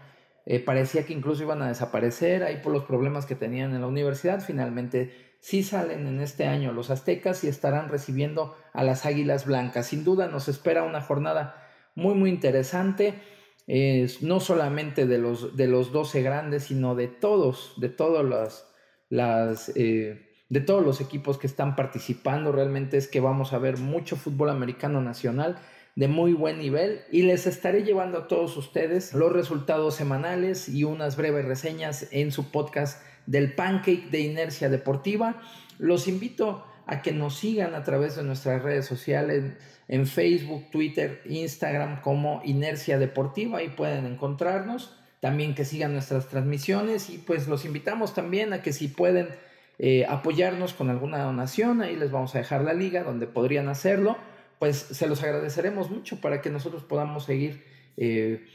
eh, 0.46 0.58
parecía 0.58 1.06
que 1.06 1.12
incluso 1.12 1.44
iban 1.44 1.62
a 1.62 1.68
desaparecer 1.68 2.42
ahí 2.42 2.56
por 2.56 2.72
los 2.72 2.82
problemas 2.82 3.24
que 3.24 3.36
tenían 3.36 3.72
en 3.72 3.82
la 3.82 3.86
universidad. 3.86 4.40
Finalmente 4.40 5.36
sí 5.38 5.62
salen 5.62 6.08
en 6.08 6.20
este 6.20 6.46
año 6.46 6.72
los 6.72 6.90
Aztecas 6.90 7.44
y 7.44 7.46
estarán 7.46 7.88
recibiendo 7.88 8.56
a 8.72 8.82
las 8.82 9.06
Águilas 9.06 9.46
Blancas. 9.46 9.86
Sin 9.86 10.02
duda 10.02 10.26
nos 10.26 10.48
espera 10.48 10.82
una 10.82 11.02
jornada 11.02 11.62
muy, 11.94 12.16
muy 12.16 12.30
interesante 12.30 13.14
es 13.66 14.22
no 14.22 14.40
solamente 14.40 15.06
de 15.06 15.18
los, 15.18 15.56
de 15.56 15.66
los 15.66 15.92
12 15.92 16.22
grandes, 16.22 16.64
sino 16.64 16.94
de 16.94 17.08
todos, 17.08 17.74
de 17.78 17.88
todas 17.88 18.24
las, 18.24 18.72
las 19.08 19.72
eh, 19.74 20.26
de 20.48 20.60
todos 20.60 20.84
los 20.84 21.00
equipos 21.00 21.38
que 21.38 21.46
están 21.46 21.76
participando. 21.76 22.52
Realmente 22.52 22.96
es 22.96 23.08
que 23.08 23.20
vamos 23.20 23.52
a 23.52 23.58
ver 23.58 23.78
mucho 23.78 24.16
fútbol 24.16 24.50
americano 24.50 25.00
nacional 25.00 25.58
de 25.96 26.08
muy 26.08 26.34
buen 26.34 26.58
nivel 26.58 27.00
y 27.10 27.22
les 27.22 27.46
estaré 27.46 27.82
llevando 27.82 28.18
a 28.18 28.28
todos 28.28 28.56
ustedes 28.56 29.14
los 29.14 29.32
resultados 29.32 29.94
semanales 29.94 30.68
y 30.68 30.84
unas 30.84 31.16
breves 31.16 31.46
reseñas 31.46 32.08
en 32.10 32.32
su 32.32 32.50
podcast 32.50 33.02
del 33.26 33.54
Pancake 33.54 34.10
de 34.10 34.20
Inercia 34.20 34.68
Deportiva. 34.68 35.40
Los 35.78 36.06
invito 36.06 36.64
a 36.86 37.02
que 37.02 37.12
nos 37.12 37.36
sigan 37.36 37.74
a 37.74 37.82
través 37.82 38.16
de 38.16 38.22
nuestras 38.22 38.62
redes 38.62 38.86
sociales 38.86 39.54
en 39.88 40.06
Facebook, 40.06 40.70
Twitter, 40.70 41.20
Instagram 41.26 42.00
como 42.00 42.40
Inercia 42.44 42.98
Deportiva, 42.98 43.58
ahí 43.58 43.68
pueden 43.68 44.06
encontrarnos. 44.06 44.96
También 45.20 45.54
que 45.54 45.64
sigan 45.64 45.92
nuestras 45.92 46.28
transmisiones 46.28 47.10
y 47.10 47.18
pues 47.18 47.48
los 47.48 47.64
invitamos 47.64 48.14
también 48.14 48.52
a 48.52 48.62
que 48.62 48.72
si 48.72 48.86
pueden 48.86 49.28
eh, 49.78 50.06
apoyarnos 50.08 50.74
con 50.74 50.90
alguna 50.90 51.22
donación, 51.22 51.82
ahí 51.82 51.96
les 51.96 52.10
vamos 52.10 52.34
a 52.34 52.38
dejar 52.38 52.62
la 52.62 52.74
liga 52.74 53.02
donde 53.02 53.26
podrían 53.26 53.68
hacerlo, 53.68 54.16
pues 54.58 54.76
se 54.76 55.06
los 55.06 55.22
agradeceremos 55.22 55.90
mucho 55.90 56.20
para 56.20 56.40
que 56.42 56.50
nosotros 56.50 56.84
podamos 56.84 57.24
seguir 57.24 57.64
eh, 57.96 58.46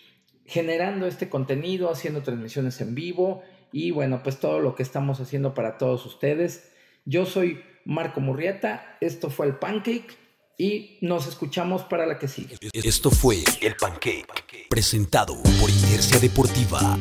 generando 0.46 1.08
este 1.08 1.30
contenido, 1.30 1.92
haciendo 1.92 2.22
transmisiones 2.22 2.80
en 2.82 2.96
vivo 2.96 3.44
y 3.72 3.92
bueno, 3.92 4.22
pues 4.24 4.40
todo 4.40 4.60
lo 4.60 4.76
que 4.76 4.84
estamos 4.84 5.20
haciendo 5.20 5.54
para 5.54 5.78
todos 5.78 6.06
ustedes. 6.06 6.72
Yo 7.06 7.26
soy 7.26 7.62
Marco 7.86 8.20
Murrieta, 8.20 8.98
esto 9.02 9.30
fue 9.30 9.48
el 9.48 9.56
Pancake 9.56 10.18
y 10.58 10.98
nos 11.02 11.28
escuchamos 11.28 11.84
para 11.84 12.06
la 12.06 12.20
que 12.20 12.28
sigue. 12.28 12.58
Esto 12.74 13.10
fue 13.10 13.44
el 13.62 13.76
Pancake, 13.76 14.26
presentado 14.70 15.42
por 15.60 15.70
Inercia 15.70 16.20
Deportiva. 16.20 16.98